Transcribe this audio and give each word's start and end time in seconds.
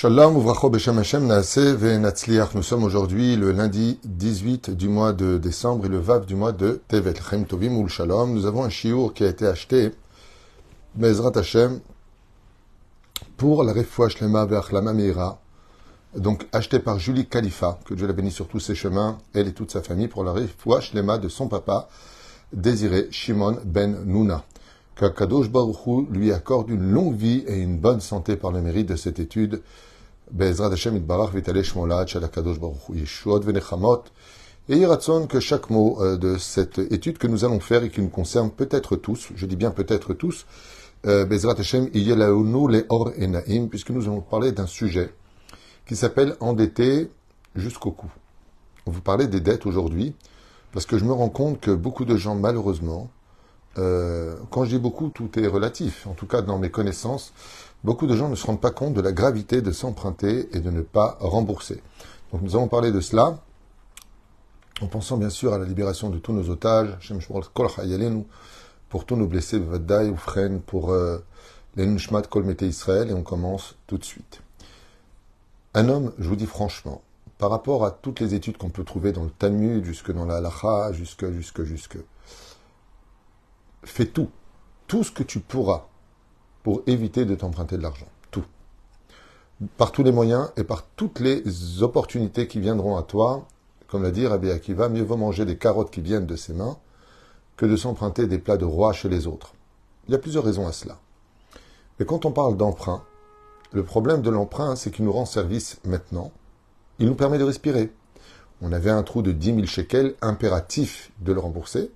Shalom 0.00 0.42
Hashem 0.48 1.26
naase 1.26 1.58
ve'natzliach. 1.58 2.54
Nous 2.54 2.62
sommes 2.62 2.84
aujourd'hui 2.84 3.36
le 3.36 3.52
lundi 3.52 3.98
18 4.04 4.70
du 4.70 4.88
mois 4.88 5.12
de 5.12 5.36
décembre 5.36 5.84
et 5.84 5.88
le 5.90 5.98
vav 5.98 6.24
du 6.24 6.36
mois 6.36 6.52
de 6.52 6.80
Tevet. 6.88 7.16
Chem 7.28 7.44
tovim 7.44 7.76
ul 7.78 7.86
shalom. 7.86 8.32
Nous 8.32 8.46
avons 8.46 8.64
un 8.64 8.70
chiour 8.70 9.12
qui 9.12 9.24
a 9.24 9.28
été 9.28 9.46
acheté, 9.46 9.90
Bezrat 10.94 11.36
Hashem, 11.36 11.80
pour 13.36 13.62
la 13.62 13.74
refoua 13.74 14.08
shlema 14.08 14.46
ve'achlama 14.46 14.94
meira. 14.94 15.38
Donc 16.16 16.46
acheté 16.50 16.78
par 16.78 16.98
Julie 16.98 17.26
Khalifa, 17.26 17.78
que 17.84 17.92
Dieu 17.92 18.06
la 18.06 18.14
bénisse 18.14 18.36
sur 18.36 18.48
tous 18.48 18.60
ses 18.60 18.74
chemins, 18.74 19.18
elle 19.34 19.48
et 19.48 19.52
toute 19.52 19.70
sa 19.70 19.82
famille, 19.82 20.08
pour 20.08 20.24
la 20.24 20.32
refoua 20.32 20.80
shlema 20.80 21.18
de 21.18 21.28
son 21.28 21.46
papa, 21.46 21.90
désiré 22.54 23.08
Shimon 23.10 23.58
ben 23.66 24.02
Nouna. 24.06 24.44
Qu'Akadosh 24.96 25.50
Baruch 25.50 26.08
lui 26.10 26.32
accorde 26.32 26.70
une 26.70 26.90
longue 26.90 27.16
vie 27.16 27.44
et 27.46 27.58
une 27.58 27.76
bonne 27.76 28.00
santé 28.00 28.36
par 28.36 28.50
le 28.50 28.62
mérite 28.62 28.88
de 28.88 28.96
cette 28.96 29.18
étude. 29.18 29.60
Hashem 30.38 30.96
itbarach 30.96 31.32
vitale 31.32 31.62
shmolat 31.62 32.06
shel 32.06 32.24
Akadosh 32.24 32.58
Baruch 32.58 32.88
Hu 32.88 32.96
yeshuot 32.96 33.40
venechamot. 33.40 34.04
Et 34.68 34.76
Yiratson 34.76 35.26
que 35.26 35.40
chaque 35.40 35.68
mot 35.70 35.98
de 36.16 36.36
cette 36.36 36.78
étude 36.78 37.18
que 37.18 37.26
nous 37.26 37.44
allons 37.44 37.58
faire 37.58 37.82
et 37.82 37.90
qui 37.90 38.00
nous 38.00 38.08
concerne 38.08 38.50
peut-être 38.50 38.94
tous, 38.94 39.30
je 39.34 39.46
dis 39.46 39.56
bien 39.56 39.72
peut-être 39.72 40.14
tous, 40.14 40.46
Bezrat 41.02 41.58
Hashem 41.58 41.88
le 41.92 42.86
or 42.88 43.10
enaim, 43.18 43.66
puisque 43.68 43.90
nous 43.90 44.04
allons 44.04 44.20
parler 44.20 44.52
d'un 44.52 44.66
sujet 44.66 45.12
qui 45.86 45.96
s'appelle 45.96 46.36
endetté 46.38 47.10
jusqu'au 47.56 47.90
cou. 47.90 48.12
On 48.86 48.92
vous 48.92 49.00
parlait 49.00 49.26
des 49.26 49.40
dettes 49.40 49.66
aujourd'hui, 49.66 50.14
parce 50.72 50.86
que 50.86 50.98
je 50.98 51.04
me 51.04 51.12
rends 51.12 51.30
compte 51.30 51.58
que 51.58 51.72
beaucoup 51.72 52.04
de 52.04 52.16
gens, 52.16 52.36
malheureusement, 52.36 53.10
euh, 53.78 54.36
quand 54.50 54.64
je 54.64 54.70
dis 54.70 54.78
beaucoup, 54.78 55.08
tout 55.08 55.38
est 55.38 55.46
relatif. 55.46 56.06
En 56.06 56.14
tout 56.14 56.26
cas, 56.26 56.42
dans 56.42 56.58
mes 56.58 56.70
connaissances, 56.70 57.32
beaucoup 57.84 58.06
de 58.06 58.16
gens 58.16 58.28
ne 58.28 58.34
se 58.34 58.46
rendent 58.46 58.60
pas 58.60 58.70
compte 58.70 58.94
de 58.94 59.00
la 59.00 59.12
gravité 59.12 59.62
de 59.62 59.70
s'emprunter 59.70 60.48
et 60.56 60.60
de 60.60 60.70
ne 60.70 60.82
pas 60.82 61.16
rembourser. 61.20 61.82
Donc 62.32 62.42
nous 62.42 62.56
avons 62.56 62.68
parlé 62.68 62.92
de 62.92 63.00
cela 63.00 63.38
en 64.80 64.86
pensant 64.86 65.16
bien 65.16 65.30
sûr 65.30 65.52
à 65.52 65.58
la 65.58 65.66
libération 65.66 66.10
de 66.10 66.18
tous 66.18 66.32
nos 66.32 66.48
otages, 66.48 66.96
pour 68.88 69.04
tous 69.04 69.16
nos 69.16 69.26
blessés, 69.26 69.58
ou 69.58 70.58
pour 70.66 70.90
euh, 70.90 71.18
les 71.76 71.86
Nushmat 71.86 72.22
Kol 72.22 72.56
Israël, 72.62 73.10
et 73.10 73.14
on 73.14 73.22
commence 73.22 73.76
tout 73.86 73.98
de 73.98 74.04
suite. 74.04 74.40
Un 75.74 75.88
homme, 75.88 76.12
je 76.18 76.28
vous 76.28 76.36
dis 76.36 76.46
franchement, 76.46 77.02
par 77.38 77.50
rapport 77.50 77.84
à 77.84 77.90
toutes 77.90 78.20
les 78.20 78.34
études 78.34 78.56
qu'on 78.56 78.70
peut 78.70 78.84
trouver 78.84 79.12
dans 79.12 79.24
le 79.24 79.30
Talmud, 79.30 79.84
jusque 79.84 80.12
dans 80.12 80.24
la 80.24 80.36
Halacha, 80.36 80.92
jusque, 80.92 81.30
jusque, 81.30 81.62
jusque, 81.62 81.98
fais 83.84 84.06
tout, 84.06 84.28
tout 84.86 85.04
ce 85.04 85.10
que 85.10 85.22
tu 85.22 85.40
pourras 85.40 85.86
pour 86.62 86.82
éviter 86.86 87.24
de 87.24 87.34
t'emprunter 87.34 87.76
de 87.76 87.82
l'argent. 87.82 88.08
Tout. 88.30 88.44
Par 89.76 89.92
tous 89.92 90.02
les 90.02 90.12
moyens 90.12 90.50
et 90.56 90.64
par 90.64 90.84
toutes 90.84 91.20
les 91.20 91.82
opportunités 91.82 92.46
qui 92.46 92.60
viendront 92.60 92.96
à 92.96 93.02
toi, 93.02 93.46
comme 93.88 94.02
l'a 94.02 94.10
dit 94.10 94.26
Rabbi 94.26 94.50
Akiva, 94.50 94.88
mieux 94.88 95.02
vaut 95.02 95.16
manger 95.16 95.44
des 95.44 95.56
carottes 95.56 95.90
qui 95.90 96.00
viennent 96.00 96.26
de 96.26 96.36
ses 96.36 96.52
mains 96.52 96.78
que 97.56 97.66
de 97.66 97.76
s'emprunter 97.76 98.26
des 98.26 98.38
plats 98.38 98.56
de 98.56 98.64
roi 98.64 98.92
chez 98.92 99.08
les 99.08 99.26
autres. 99.26 99.54
Il 100.06 100.12
y 100.12 100.14
a 100.14 100.18
plusieurs 100.18 100.44
raisons 100.44 100.66
à 100.66 100.72
cela. 100.72 100.98
Mais 101.98 102.06
quand 102.06 102.24
on 102.24 102.32
parle 102.32 102.56
d'emprunt, 102.56 103.04
le 103.72 103.84
problème 103.84 104.22
de 104.22 104.30
l'emprunt, 104.30 104.76
c'est 104.76 104.90
qu'il 104.90 105.04
nous 105.04 105.12
rend 105.12 105.26
service 105.26 105.78
maintenant. 105.84 106.32
Il 106.98 107.06
nous 107.06 107.14
permet 107.14 107.38
de 107.38 107.44
respirer. 107.44 107.92
On 108.62 108.72
avait 108.72 108.90
un 108.90 109.02
trou 109.02 109.22
de 109.22 109.32
10 109.32 109.54
000 109.54 109.66
shekels, 109.66 110.14
impératif 110.22 111.12
de 111.20 111.32
le 111.32 111.40
rembourser. 111.40 111.90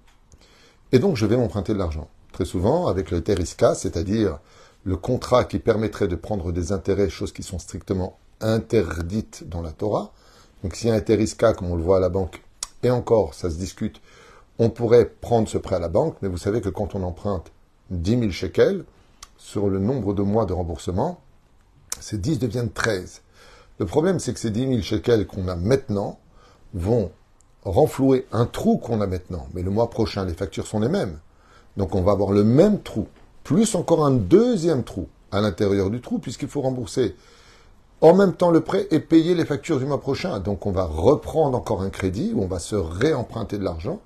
Et 0.92 0.98
donc, 0.98 1.16
je 1.16 1.26
vais 1.26 1.36
m'emprunter 1.36 1.72
de 1.72 1.78
l'argent. 1.78 2.08
Très 2.32 2.44
souvent, 2.44 2.86
avec 2.86 3.10
le 3.10 3.22
teriska, 3.22 3.74
c'est-à-dire 3.74 4.38
le 4.84 4.96
contrat 4.96 5.44
qui 5.44 5.58
permettrait 5.58 6.08
de 6.08 6.16
prendre 6.16 6.52
des 6.52 6.72
intérêts, 6.72 7.08
choses 7.08 7.32
qui 7.32 7.42
sont 7.42 7.58
strictement 7.58 8.18
interdites 8.40 9.48
dans 9.48 9.62
la 9.62 9.72
Torah. 9.72 10.12
Donc, 10.62 10.74
s'il 10.74 10.88
y 10.88 10.92
a 10.92 10.94
un 10.94 11.00
teriska, 11.00 11.54
comme 11.54 11.70
on 11.70 11.76
le 11.76 11.82
voit 11.82 11.96
à 11.98 12.00
la 12.00 12.08
banque, 12.08 12.42
et 12.82 12.90
encore, 12.90 13.34
ça 13.34 13.50
se 13.50 13.56
discute, 13.56 14.00
on 14.58 14.70
pourrait 14.70 15.06
prendre 15.06 15.48
ce 15.48 15.58
prêt 15.58 15.76
à 15.76 15.80
la 15.80 15.88
banque, 15.88 16.16
mais 16.22 16.28
vous 16.28 16.38
savez 16.38 16.60
que 16.60 16.68
quand 16.68 16.94
on 16.94 17.02
emprunte 17.02 17.50
10 17.90 18.18
000 18.18 18.30
shekels, 18.30 18.84
sur 19.36 19.68
le 19.68 19.78
nombre 19.78 20.14
de 20.14 20.22
mois 20.22 20.46
de 20.46 20.52
remboursement, 20.52 21.20
ces 22.00 22.18
10 22.18 22.38
deviennent 22.38 22.70
13. 22.70 23.22
Le 23.78 23.86
problème, 23.86 24.18
c'est 24.18 24.32
que 24.32 24.38
ces 24.38 24.50
10 24.50 24.68
000 24.68 24.82
shekels 24.82 25.26
qu'on 25.26 25.48
a 25.48 25.56
maintenant 25.56 26.18
vont 26.72 27.10
renflouer 27.64 28.26
un 28.32 28.46
trou 28.46 28.78
qu'on 28.78 29.00
a 29.00 29.06
maintenant, 29.06 29.48
mais 29.54 29.62
le 29.62 29.70
mois 29.70 29.90
prochain, 29.90 30.24
les 30.24 30.34
factures 30.34 30.66
sont 30.66 30.80
les 30.80 30.88
mêmes. 30.88 31.18
Donc 31.76 31.94
on 31.94 32.02
va 32.02 32.12
avoir 32.12 32.32
le 32.32 32.44
même 32.44 32.80
trou, 32.80 33.08
plus 33.42 33.74
encore 33.74 34.04
un 34.04 34.12
deuxième 34.12 34.84
trou 34.84 35.08
à 35.32 35.40
l'intérieur 35.40 35.90
du 35.90 36.00
trou, 36.00 36.18
puisqu'il 36.18 36.48
faut 36.48 36.60
rembourser 36.60 37.16
en 38.00 38.14
même 38.14 38.34
temps 38.34 38.50
le 38.50 38.60
prêt 38.60 38.86
et 38.90 39.00
payer 39.00 39.34
les 39.34 39.44
factures 39.44 39.78
du 39.78 39.86
mois 39.86 40.00
prochain. 40.00 40.38
Donc 40.38 40.66
on 40.66 40.72
va 40.72 40.84
reprendre 40.84 41.56
encore 41.56 41.82
un 41.82 41.90
crédit, 41.90 42.32
où 42.34 42.42
on 42.42 42.46
va 42.46 42.58
se 42.58 42.76
réemprunter 42.76 43.58
de 43.58 43.64
l'argent, 43.64 44.00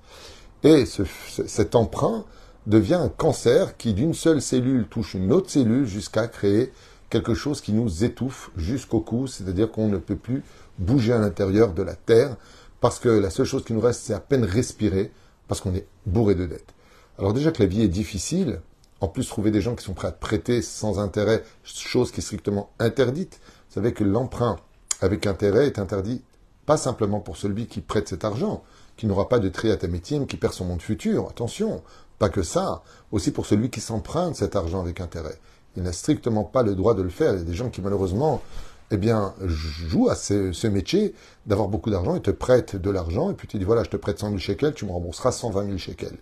et 0.63 0.85
cet 0.87 1.75
emprunt 1.75 2.25
devient 2.67 2.95
un 2.95 3.09
cancer 3.09 3.77
qui 3.77 3.95
d'une 3.95 4.15
seule 4.15 4.43
cellule 4.43 4.87
touche 4.89 5.15
une 5.15 5.33
autre 5.33 5.51
cellule 5.51 5.87
jusqu'à 5.87 6.27
créer 6.27 6.73
quelque 7.11 7.35
chose 7.35 7.61
qui 7.61 7.73
nous 7.73 8.05
étouffe 8.05 8.51
jusqu'au 8.57 9.01
cou, 9.01 9.27
c'est-à-dire 9.27 9.71
qu'on 9.71 9.89
ne 9.89 9.97
peut 9.97 10.17
plus 10.17 10.45
bouger 10.79 11.13
à 11.13 11.19
l'intérieur 11.19 11.73
de 11.73 11.83
la 11.83 11.95
terre, 11.95 12.37
parce 12.81 12.99
que 12.99 13.09
la 13.09 13.31
seule 13.31 13.47
chose 13.47 13.65
qui 13.65 13.73
nous 13.73 13.81
reste, 13.81 14.03
c'est 14.03 14.15
à 14.15 14.21
peine 14.21 14.45
respirer, 14.45 15.13
parce 15.47 15.61
qu'on 15.61 15.75
est 15.75 15.87
bourré 16.07 16.35
de 16.35 16.47
dettes. 16.47 16.75
Alors 17.19 17.33
déjà 17.33 17.51
que 17.51 17.63
la 17.63 17.69
vie 17.69 17.83
est 17.83 17.89
difficile, 17.89 18.61
en 19.01 19.09
plus 19.09 19.29
trouver 19.29 19.51
des 19.51 19.61
gens 19.61 19.75
qui 19.75 19.85
sont 19.85 19.95
prêts 19.95 20.09
à 20.09 20.13
prêter 20.13 20.63
sans 20.63 20.99
intérêt, 20.99 21.45
chose 21.65 22.11
qui 22.11 22.21
est 22.21 22.23
strictement 22.23 22.71
interdite. 22.79 23.41
Vous 23.69 23.75
savez 23.75 23.93
que 23.93 24.05
l'emprunt 24.05 24.57
avec 25.01 25.27
intérêt 25.27 25.67
est 25.67 25.79
interdit 25.79 26.23
pas 26.69 26.77
simplement 26.77 27.21
pour 27.21 27.39
celui 27.39 27.67
qui 27.67 27.81
prête 27.81 28.09
cet 28.09 28.27
argent, 28.27 28.63
qui 28.99 29.07
n'aura 29.07 29.31
pas 29.31 29.39
de 29.39 29.49
triatamétime, 29.49 30.27
qui 30.27 30.37
perd 30.37 30.53
son 30.53 30.67
monde 30.67 30.83
futur, 30.83 31.27
attention, 31.31 31.83
pas 32.19 32.29
que 32.29 32.43
ça, 32.43 32.83
aussi 33.11 33.31
pour 33.31 33.47
celui 33.47 33.71
qui 33.71 33.81
s'emprunte 33.81 34.37
cet 34.37 34.55
argent 34.55 34.79
avec 34.79 35.01
intérêt. 35.01 35.39
Il 35.77 35.83
n'a 35.83 35.95
strictement 35.95 36.45
pas 36.45 36.63
le 36.63 36.75
droit 36.75 36.93
de 36.93 37.01
le 37.01 37.09
faire. 37.09 37.33
Il 37.33 37.39
y 37.39 37.41
a 37.41 37.45
des 37.45 37.55
gens 37.55 37.71
qui 37.71 37.81
malheureusement 37.81 38.43
eh 38.91 38.97
bien, 38.97 39.35
joue 39.45 40.09
à 40.09 40.15
ce, 40.15 40.67
métier 40.67 41.15
d'avoir 41.47 41.69
beaucoup 41.69 41.91
d'argent 41.91 42.15
et 42.17 42.23
te 42.23 42.31
prête 42.31 42.77
de 42.77 42.91
l'argent, 42.91 43.31
et 43.31 43.35
puis 43.35 43.47
tu 43.47 43.59
dis, 43.59 43.65
voilà, 43.65 43.85
je 43.85 43.91
te 43.91 43.97
prête 43.97 44.19
100 44.19 44.29
000 44.29 44.39
shekels, 44.39 44.75
tu 44.75 44.87
me 44.87 44.93
rembourseras 44.93 45.33
120 45.33 45.67
000 45.67 45.79
shekels. 45.79 46.17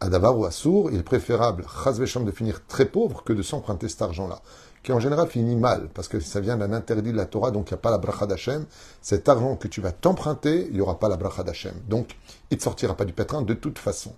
À 0.00 0.08
Davar 0.08 0.38
ou 0.38 0.44
à 0.44 0.50
Sour, 0.50 0.90
il 0.90 0.98
est 0.98 1.02
préférable, 1.04 1.64
Chazvesham, 1.84 2.24
de 2.24 2.30
finir 2.30 2.64
très 2.66 2.86
pauvre 2.86 3.22
que 3.24 3.32
de 3.32 3.42
s'emprunter 3.42 3.88
cet 3.88 4.02
argent-là, 4.02 4.40
qui 4.82 4.92
en 4.92 5.00
général 5.00 5.28
finit 5.28 5.56
mal, 5.56 5.88
parce 5.94 6.08
que 6.08 6.20
ça 6.20 6.40
vient 6.40 6.56
d'un 6.56 6.72
interdit 6.72 7.12
de 7.12 7.16
la 7.16 7.26
Torah, 7.26 7.50
donc 7.50 7.70
il 7.70 7.74
n'y 7.74 7.78
a 7.78 7.80
pas 7.80 7.90
la 7.90 7.98
bracha 7.98 8.26
d'Hachem. 8.26 8.66
Cet 9.00 9.28
argent 9.28 9.56
que 9.56 9.68
tu 9.68 9.80
vas 9.80 9.92
t'emprunter, 9.92 10.66
il 10.68 10.74
n'y 10.74 10.80
aura 10.80 10.98
pas 10.98 11.08
la 11.08 11.16
bracha 11.16 11.42
d'Hachem. 11.42 11.74
Donc, 11.88 12.16
il 12.50 12.56
ne 12.56 12.62
sortira 12.62 12.96
pas 12.96 13.04
du 13.04 13.12
pétrin 13.12 13.42
de 13.42 13.54
toute 13.54 13.78
façon. 13.78 14.14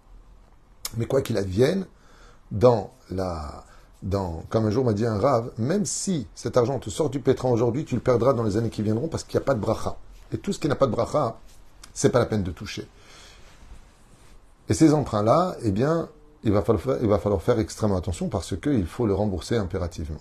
Mais 0.96 1.06
quoi 1.06 1.22
qu'il 1.22 1.38
advienne, 1.38 1.86
dans 2.50 2.92
la, 3.10 3.64
comme 4.48 4.66
un 4.66 4.70
jour 4.70 4.84
m'a 4.84 4.92
dit 4.92 5.04
un 5.04 5.18
rave, 5.18 5.50
même 5.58 5.84
si 5.84 6.26
cet 6.34 6.56
argent 6.56 6.78
te 6.78 6.90
sort 6.90 7.10
du 7.10 7.20
pétrin 7.20 7.50
aujourd'hui, 7.50 7.84
tu 7.84 7.94
le 7.94 8.00
perdras 8.00 8.32
dans 8.32 8.42
les 8.42 8.56
années 8.56 8.70
qui 8.70 8.82
viendront 8.82 9.08
parce 9.08 9.24
qu'il 9.24 9.38
n'y 9.38 9.42
a 9.42 9.46
pas 9.46 9.54
de 9.54 9.60
bracha. 9.60 9.96
Et 10.32 10.38
tout 10.38 10.52
ce 10.52 10.58
qui 10.58 10.68
n'a 10.68 10.74
pas 10.74 10.86
de 10.86 10.92
bracha, 10.92 11.36
c'est 11.92 12.10
pas 12.10 12.18
la 12.18 12.26
peine 12.26 12.42
de 12.42 12.50
toucher. 12.50 12.86
Et 14.68 14.74
ces 14.74 14.94
emprunts-là, 14.94 15.56
eh 15.62 15.70
bien, 15.70 16.08
il 16.44 16.52
va, 16.52 16.62
falloir 16.62 17.42
faire, 17.42 17.58
extrêmement 17.58 17.96
attention 17.96 18.28
parce 18.28 18.56
qu'il 18.56 18.86
faut 18.86 19.06
le 19.06 19.14
rembourser 19.14 19.56
impérativement. 19.56 20.20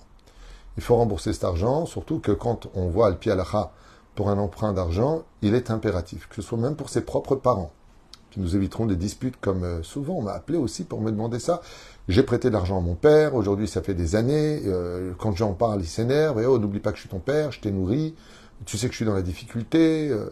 Il 0.76 0.84
faut 0.84 0.96
rembourser 0.96 1.34
cet 1.34 1.44
argent, 1.44 1.86
surtout 1.86 2.20
que 2.20 2.32
quand 2.32 2.68
on 2.74 2.88
voit 2.90 3.12
pied 3.14 3.32
à 3.32 3.72
pour 4.16 4.30
un 4.30 4.38
emprunt 4.38 4.74
d'argent, 4.74 5.24
il 5.42 5.54
est 5.54 5.72
impératif, 5.72 6.28
que 6.28 6.36
ce 6.36 6.42
soit 6.42 6.58
même 6.58 6.76
pour 6.76 6.90
ses 6.90 7.02
propres 7.02 7.36
parents 7.36 7.72
qui 8.32 8.40
nous 8.40 8.56
éviteront 8.56 8.86
des 8.86 8.96
disputes 8.96 9.36
comme 9.40 9.64
euh, 9.64 9.84
souvent 9.84 10.16
on 10.16 10.22
m'a 10.22 10.34
appelé 10.34 10.58
aussi 10.58 10.84
pour 10.84 11.02
me 11.02 11.12
demander 11.12 11.40
ça. 11.40 11.62
J'ai 12.08 12.24
prêté 12.24 12.50
de 12.50 12.54
l'argent 12.54 12.78
à 12.78 12.82
mon 12.82 12.96
père, 12.96 13.36
aujourd'hui 13.36 13.68
ça 13.68 13.82
fait 13.82 13.94
des 13.94 14.16
années, 14.16 14.62
euh, 14.66 15.14
quand 15.18 15.36
j'en 15.36 15.54
parle 15.54 15.82
il 15.82 15.88
s'énerve, 15.88 16.42
et 16.42 16.46
oh 16.46 16.58
n'oublie 16.58 16.80
pas 16.80 16.92
que 16.92 16.98
je 16.98 17.02
suis 17.02 17.10
ton 17.10 17.20
père, 17.20 17.52
je 17.52 17.60
t'ai 17.60 17.72
nourri, 17.72 18.16
tu 18.66 18.78
sais 18.78 18.88
que 18.88 18.94
je 18.94 18.98
suis 18.98 19.06
dans 19.06 19.16
la 19.16 19.22
difficulté. 19.22 20.10
Euh. 20.10 20.30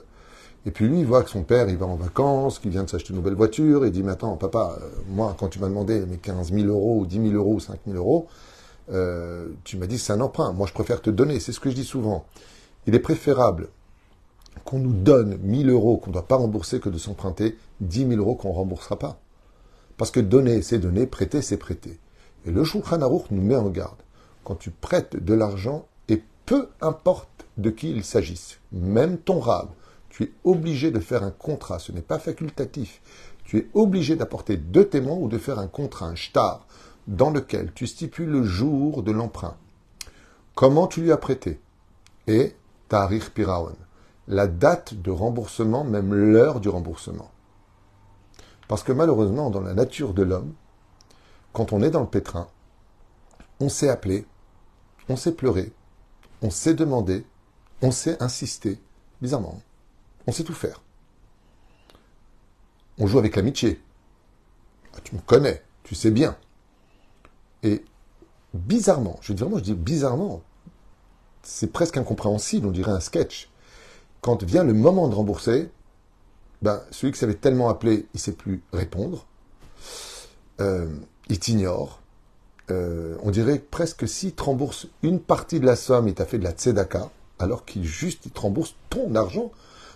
Et 0.66 0.72
puis 0.72 0.86
lui, 0.86 1.00
il 1.00 1.06
voit 1.06 1.24
que 1.24 1.30
son 1.30 1.44
père, 1.44 1.70
il 1.70 1.78
va 1.78 1.86
en 1.86 1.96
vacances, 1.96 2.60
qu'il 2.60 2.72
vient 2.72 2.84
de 2.84 2.90
s'acheter 2.90 3.12
une 3.12 3.18
nouvelle 3.18 3.36
voiture, 3.36 3.86
et 3.86 3.88
il 3.88 3.92
dit, 3.92 4.04
mais 4.04 4.18
papa, 4.18 4.78
moi, 5.08 5.34
quand 5.40 5.48
tu 5.48 5.60
m'as 5.60 5.70
demandé 5.70 6.06
mes 6.06 6.18
15 6.18 6.52
000 6.52 6.68
euros, 6.68 7.00
ou 7.00 7.06
10 7.06 7.30
000 7.30 7.36
euros, 7.36 7.54
ou 7.54 7.60
5 7.62 7.80
000 7.88 7.96
euros, 7.96 8.28
tu 9.64 9.78
m'as 9.78 9.88
dit 9.88 9.98
c'est 9.98 10.12
un 10.12 10.20
emprunt. 10.20 10.52
Moi, 10.52 10.68
je 10.68 10.74
préfère 10.74 11.02
te 11.02 11.10
donner. 11.10 11.40
C'est 11.40 11.54
ce 11.54 11.62
que 11.62 11.70
je 11.70 11.76
dis 11.76 11.86
souvent. 11.86 12.26
Il 12.86 12.96
est 12.96 13.00
préférable 13.00 13.70
qu'on 14.64 14.80
nous 14.80 14.94
donne 14.94 15.38
1000 15.38 15.70
euros 15.70 15.98
qu'on 15.98 16.10
ne 16.10 16.14
doit 16.14 16.28
pas 16.28 16.36
rembourser 16.36 16.80
que 16.80 16.90
de 16.90 16.98
s'emprunter 16.98 17.58
10 17.82 18.08
000 18.08 18.14
euros 18.14 18.36
qu'on 18.36 18.50
ne 18.50 18.56
remboursera 18.56 18.98
pas. 18.98 19.20
Parce 19.98 20.12
que 20.12 20.20
donner, 20.20 20.62
c'est 20.62 20.80
donner, 20.80 21.08
prêter, 21.08 21.42
c'est 21.42 21.58
prêter. 21.58 22.00
Et 22.46 22.52
le 22.52 22.64
Shulchan 22.64 23.02
Aruch 23.02 23.32
nous 23.32 23.42
met 23.42 23.56
en 23.56 23.70
garde. 23.70 23.98
Quand 24.44 24.56
tu 24.56 24.72
prêtes 24.72 25.24
de 25.24 25.34
l'argent, 25.34 25.88
et 26.08 26.24
peu 26.46 26.70
importe 26.82 27.46
de 27.58 27.70
qui 27.70 27.92
il 27.92 28.04
s'agisse, 28.04 28.60
même 28.72 29.18
ton 29.18 29.40
rab, 29.40 29.70
tu 30.10 30.24
es 30.24 30.32
obligé 30.44 30.92
de 30.92 31.00
faire 31.00 31.24
un 31.24 31.32
contrat, 31.32 31.80
ce 31.80 31.92
n'est 31.92 32.02
pas 32.02 32.20
facultatif. 32.20 33.02
Tu 33.44 33.58
es 33.58 33.68
obligé 33.74 34.16
d'apporter 34.16 34.58
deux 34.58 34.88
témoins 34.88 35.18
ou 35.18 35.28
de 35.28 35.38
faire 35.38 35.60
un 35.60 35.68
contrat, 35.68 36.08
un 36.08 36.16
shtar, 36.16 36.66
dans 37.08 37.30
lequel 37.30 37.72
tu 37.74 37.88
stipules 37.88 38.30
le 38.30 38.44
jour 38.44 39.04
de 39.04 39.12
l'emprunt. 39.12 39.58
Comment 40.56 40.88
tu 40.88 41.02
lui 41.02 41.12
as 41.12 41.18
prêté? 41.18 41.60
Et 42.28 42.56
Tarikh 42.90 43.34
Piraon. 43.34 43.76
La 44.28 44.48
date 44.48 44.94
de 44.94 45.12
remboursement, 45.12 45.84
même 45.84 46.14
l'heure 46.14 46.60
du 46.60 46.70
remboursement. 46.70 47.32
Parce 48.68 48.84
que 48.84 48.92
malheureusement, 48.92 49.50
dans 49.50 49.62
la 49.62 49.74
nature 49.74 50.14
de 50.14 50.24
l'homme, 50.24 50.54
quand 51.54 51.72
on 51.72 51.82
est 51.82 51.92
dans 51.92 52.02
le 52.02 52.08
pétrin, 52.08 52.48
on 53.60 53.70
sait 53.70 53.90
appeler, 53.90 54.26
on 55.10 55.16
sait 55.16 55.32
pleurer, 55.34 55.72
on 56.42 56.50
sait 56.50 56.74
demander, 56.74 57.26
on 57.82 57.92
sait 57.92 58.22
insister. 58.22 58.80
Bizarrement, 59.22 59.62
on 60.28 60.32
sait 60.32 60.44
tout 60.44 60.54
faire. 60.54 60.82
On 63.00 63.08
joue 63.08 63.20
avec 63.20 63.36
l'amitié. 63.36 63.82
Ah, 64.96 65.00
tu 65.04 65.16
me 65.16 65.22
connais, 65.22 65.64
tu 65.84 65.96
sais 65.96 66.12
bien. 66.12 66.36
Et 67.64 67.84
bizarrement, 68.54 69.18
je 69.22 69.34
dis 69.34 69.42
vraiment, 69.42 69.58
je 69.58 69.64
dis 69.64 69.74
bizarrement, 69.74 70.42
c'est 71.44 71.72
presque 71.72 71.98
incompréhensible, 71.98 72.68
on 72.68 72.72
dirait 72.72 72.92
un 72.92 73.00
sketch. 73.00 73.50
Quand 74.22 74.44
vient 74.44 74.64
le 74.64 74.74
moment 74.74 75.08
de 75.08 75.16
rembourser, 75.16 75.70
ben, 76.62 76.82
celui 76.92 77.14
qui 77.14 77.20
savait 77.20 77.36
tellement 77.36 77.70
appeler, 77.70 78.08
il 78.14 78.18
ne 78.18 78.20
sait 78.20 78.32
plus 78.32 78.62
répondre. 78.74 79.26
Euh, 80.60 80.88
il 81.30 81.40
t'ignore. 81.40 82.02
Euh, 82.70 83.16
on 83.24 83.32
dirait 83.32 83.60
presque 83.60 84.08
s'il 84.08 84.34
te 84.34 84.44
rembourse 84.44 84.88
une 85.04 85.20
partie 85.20 85.60
de 85.60 85.66
la 85.66 85.76
somme, 85.76 86.08
il 86.08 86.14
t'a 86.14 86.26
fait 86.26 86.40
de 86.40 86.44
la 86.44 86.52
tzedaka, 86.52 87.10
alors 87.40 87.64
qu'il 87.64 87.86
juste 87.86 88.26
il 88.26 88.32
te 88.32 88.42
rembourse 88.42 88.76
ton 88.90 89.16
argent 89.16 89.52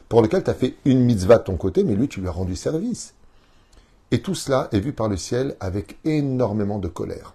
pour 0.07 0.21
lequel 0.21 0.43
tu 0.43 0.49
as 0.49 0.53
fait 0.53 0.75
une 0.85 0.99
mitzvah 0.99 1.37
de 1.37 1.43
ton 1.43 1.57
côté, 1.57 1.83
mais 1.83 1.95
lui, 1.95 2.07
tu 2.07 2.21
lui 2.21 2.27
as 2.27 2.31
rendu 2.31 2.55
service. 2.55 3.13
Et 4.11 4.21
tout 4.21 4.35
cela 4.35 4.67
est 4.73 4.79
vu 4.79 4.91
par 4.91 5.07
le 5.07 5.15
ciel 5.15 5.55
avec 5.61 5.97
énormément 6.03 6.79
de 6.79 6.89
colère. 6.89 7.33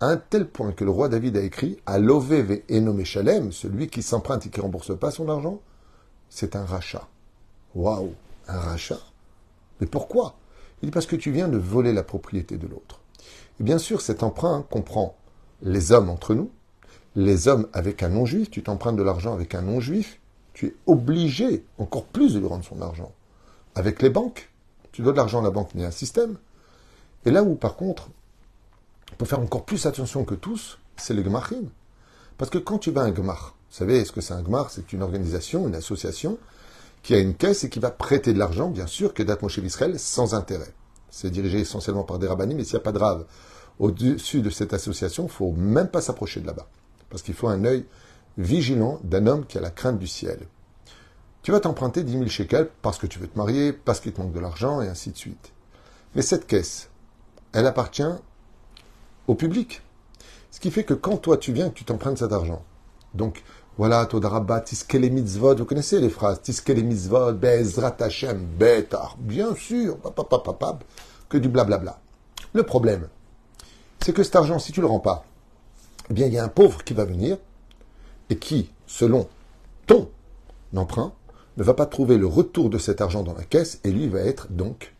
À 0.00 0.06
un 0.06 0.16
tel 0.16 0.46
point 0.46 0.70
que 0.70 0.84
le 0.84 0.92
roi 0.92 1.08
David 1.08 1.36
a 1.36 1.42
écrit 1.42 1.78
à 1.86 1.98
l'Oveve 1.98 2.62
Enome 2.70 3.04
Shalem, 3.04 3.50
celui 3.50 3.88
qui 3.88 4.02
s'emprunte 4.02 4.46
et 4.46 4.48
qui 4.48 4.60
rembourse 4.60 4.96
pas 4.96 5.10
son 5.10 5.28
argent, 5.28 5.60
c'est 6.30 6.56
un 6.56 6.64
rachat. 6.64 7.06
Waouh, 7.74 8.14
un 8.48 8.58
rachat 8.58 9.00
Mais 9.80 9.86
pourquoi? 9.86 10.34
Il 10.82 10.86
dit 10.86 10.90
parce 10.92 11.06
que 11.06 11.16
tu 11.16 11.30
viens 11.30 11.48
de 11.48 11.58
voler 11.58 11.92
la 11.92 12.02
propriété 12.02 12.56
de 12.56 12.66
l'autre. 12.66 13.00
Et 13.60 13.64
bien 13.64 13.78
sûr, 13.78 14.00
cet 14.00 14.22
emprunt 14.22 14.64
comprend 14.70 15.16
les 15.62 15.92
hommes 15.92 16.08
entre 16.08 16.34
nous, 16.34 16.50
les 17.16 17.48
hommes 17.48 17.68
avec 17.72 18.02
un 18.02 18.10
non-juif, 18.10 18.50
tu 18.50 18.62
t'empruntes 18.62 18.96
de 18.96 19.02
l'argent 19.02 19.34
avec 19.34 19.54
un 19.54 19.62
non-juif, 19.62 20.20
tu 20.54 20.66
es 20.66 20.74
obligé 20.86 21.64
encore 21.78 22.04
plus 22.04 22.34
de 22.34 22.38
lui 22.38 22.46
rendre 22.46 22.64
son 22.64 22.80
argent. 22.80 23.12
Avec 23.74 24.02
les 24.02 24.10
banques, 24.10 24.50
tu 24.92 25.02
dois 25.02 25.12
de 25.12 25.16
l'argent 25.16 25.40
à 25.40 25.44
la 25.44 25.50
banque, 25.50 25.70
mais 25.74 25.82
il 25.82 25.84
a 25.84 25.88
un 25.88 25.92
système. 25.92 26.38
Et 27.24 27.30
là 27.30 27.42
où, 27.42 27.54
par 27.54 27.76
contre, 27.76 28.10
on 29.12 29.16
peut 29.16 29.24
faire 29.24 29.40
encore 29.40 29.64
plus 29.64 29.86
attention 29.86 30.24
que 30.24 30.34
tous, 30.34 30.78
c'est 30.96 31.14
le 31.14 31.22
Gmachim. 31.22 31.68
Parce 32.36 32.50
que 32.50 32.58
quand 32.58 32.78
tu 32.78 32.90
vas 32.90 33.02
à 33.02 33.04
un 33.04 33.10
Gmach, 33.10 33.54
vous 33.70 33.76
savez 33.76 34.04
ce 34.04 34.12
que 34.12 34.20
c'est 34.20 34.34
un 34.34 34.42
Gmach 34.42 34.68
C'est 34.70 34.92
une 34.92 35.02
organisation, 35.02 35.68
une 35.68 35.74
association 35.74 36.38
qui 37.02 37.14
a 37.14 37.18
une 37.18 37.34
caisse 37.34 37.64
et 37.64 37.70
qui 37.70 37.78
va 37.78 37.90
prêter 37.90 38.32
de 38.32 38.38
l'argent, 38.38 38.70
bien 38.70 38.86
sûr, 38.86 39.14
que 39.14 39.22
date 39.22 39.42
Moshe 39.42 39.58
Israël, 39.58 39.98
sans 39.98 40.34
intérêt. 40.34 40.72
C'est 41.10 41.30
dirigé 41.30 41.60
essentiellement 41.60 42.02
par 42.02 42.18
des 42.18 42.26
rabbinim, 42.26 42.56
mais 42.56 42.64
s'il 42.64 42.74
n'y 42.74 42.80
a 42.80 42.84
pas 42.84 42.92
de 42.92 42.98
rave 42.98 43.24
au-dessus 43.78 44.40
de 44.40 44.50
cette 44.50 44.74
association, 44.74 45.24
il 45.24 45.26
ne 45.26 45.32
faut 45.32 45.52
même 45.52 45.88
pas 45.88 46.00
s'approcher 46.00 46.40
de 46.40 46.46
là-bas. 46.46 46.66
Parce 47.10 47.22
qu'il 47.22 47.34
faut 47.34 47.48
un 47.48 47.64
œil 47.64 47.84
vigilant 48.36 49.00
d'un 49.04 49.26
homme 49.26 49.46
qui 49.46 49.58
a 49.58 49.60
la 49.60 49.70
crainte 49.70 49.98
du 49.98 50.06
ciel. 50.06 50.40
Tu 51.42 51.52
vas 51.52 51.60
t'emprunter 51.60 52.02
10 52.02 52.12
000 52.12 52.26
shekels 52.26 52.68
parce 52.82 52.98
que 52.98 53.06
tu 53.06 53.18
veux 53.18 53.28
te 53.28 53.38
marier, 53.38 53.72
parce 53.72 54.00
qu'il 54.00 54.12
te 54.12 54.20
manque 54.20 54.32
de 54.32 54.40
l'argent, 54.40 54.82
et 54.82 54.88
ainsi 54.88 55.10
de 55.10 55.16
suite. 55.16 55.52
Mais 56.14 56.22
cette 56.22 56.46
caisse, 56.46 56.90
elle 57.52 57.66
appartient 57.66 58.02
au 59.28 59.34
public. 59.34 59.82
Ce 60.50 60.60
qui 60.60 60.70
fait 60.70 60.84
que 60.84 60.94
quand 60.94 61.18
toi 61.18 61.36
tu 61.36 61.52
viens, 61.52 61.70
tu 61.70 61.84
t'empruntes 61.84 62.18
cet 62.18 62.32
argent. 62.32 62.64
Donc, 63.18 63.42
voilà, 63.76 64.06
Todarabba, 64.06 64.60
Tiskele 64.60 65.10
Mitzvot, 65.10 65.56
vous 65.56 65.64
connaissez 65.64 66.00
les 66.00 66.08
phrases, 66.08 66.40
Tiskele 66.40 66.84
Mitzvot, 66.84 67.32
Bezrat 67.32 67.96
Hashem, 68.00 68.46
Betar, 68.58 69.16
bien 69.18 69.54
sûr, 69.54 69.98
papapapapap, 69.98 70.84
que 71.28 71.36
du 71.36 71.48
blablabla. 71.48 72.00
Le 72.54 72.62
problème, 72.62 73.08
c'est 74.00 74.14
que 74.14 74.22
cet 74.22 74.36
argent, 74.36 74.58
si 74.58 74.72
tu 74.72 74.80
le 74.80 74.86
rends 74.86 75.00
pas, 75.00 75.24
eh 76.10 76.14
bien, 76.14 76.26
il 76.28 76.32
y 76.32 76.38
a 76.38 76.44
un 76.44 76.48
pauvre 76.48 76.84
qui 76.84 76.94
va 76.94 77.04
venir, 77.04 77.36
et 78.30 78.38
qui, 78.38 78.70
selon 78.86 79.28
ton 79.86 80.08
emprunt, 80.74 81.12
ne 81.56 81.64
va 81.64 81.74
pas 81.74 81.86
trouver 81.86 82.18
le 82.18 82.26
retour 82.26 82.70
de 82.70 82.78
cet 82.78 83.00
argent 83.00 83.24
dans 83.24 83.34
la 83.34 83.42
caisse 83.42 83.80
et 83.82 83.90
lui 83.90 84.06
va 84.06 84.20
être 84.20 84.52
donc 84.52 84.94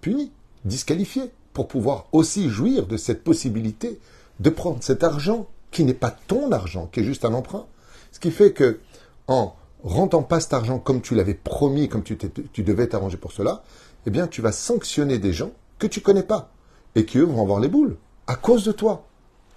puni, 0.00 0.32
disqualifié, 0.64 1.30
pour 1.52 1.68
pouvoir 1.68 2.06
aussi 2.12 2.48
jouir 2.48 2.86
de 2.86 2.96
cette 2.96 3.22
possibilité 3.22 4.00
de 4.38 4.50
prendre 4.50 4.82
cet 4.82 5.04
argent 5.04 5.46
qui 5.70 5.84
n'est 5.84 5.94
pas 5.94 6.10
ton 6.10 6.52
argent, 6.52 6.86
qui 6.86 7.00
est 7.00 7.04
juste 7.04 7.24
un 7.24 7.34
emprunt. 7.34 7.66
Ce 8.12 8.20
qui 8.20 8.30
fait 8.30 8.52
que, 8.52 8.80
en 9.28 9.54
rendant 9.82 10.22
pas 10.22 10.40
cet 10.40 10.52
argent 10.52 10.78
comme 10.78 11.00
tu 11.00 11.14
l'avais 11.14 11.34
promis, 11.34 11.88
comme 11.88 12.02
tu, 12.02 12.16
tu 12.16 12.62
devais 12.62 12.88
t'arranger 12.88 13.16
pour 13.16 13.32
cela, 13.32 13.62
eh 14.06 14.10
bien, 14.10 14.26
tu 14.26 14.42
vas 14.42 14.52
sanctionner 14.52 15.18
des 15.18 15.32
gens 15.32 15.52
que 15.78 15.86
tu 15.86 16.00
connais 16.00 16.22
pas 16.22 16.52
et 16.94 17.04
qui, 17.04 17.18
eux, 17.18 17.24
vont 17.24 17.42
avoir 17.42 17.60
les 17.60 17.68
boules 17.68 17.96
à 18.26 18.36
cause 18.36 18.64
de 18.64 18.72
toi. 18.72 19.06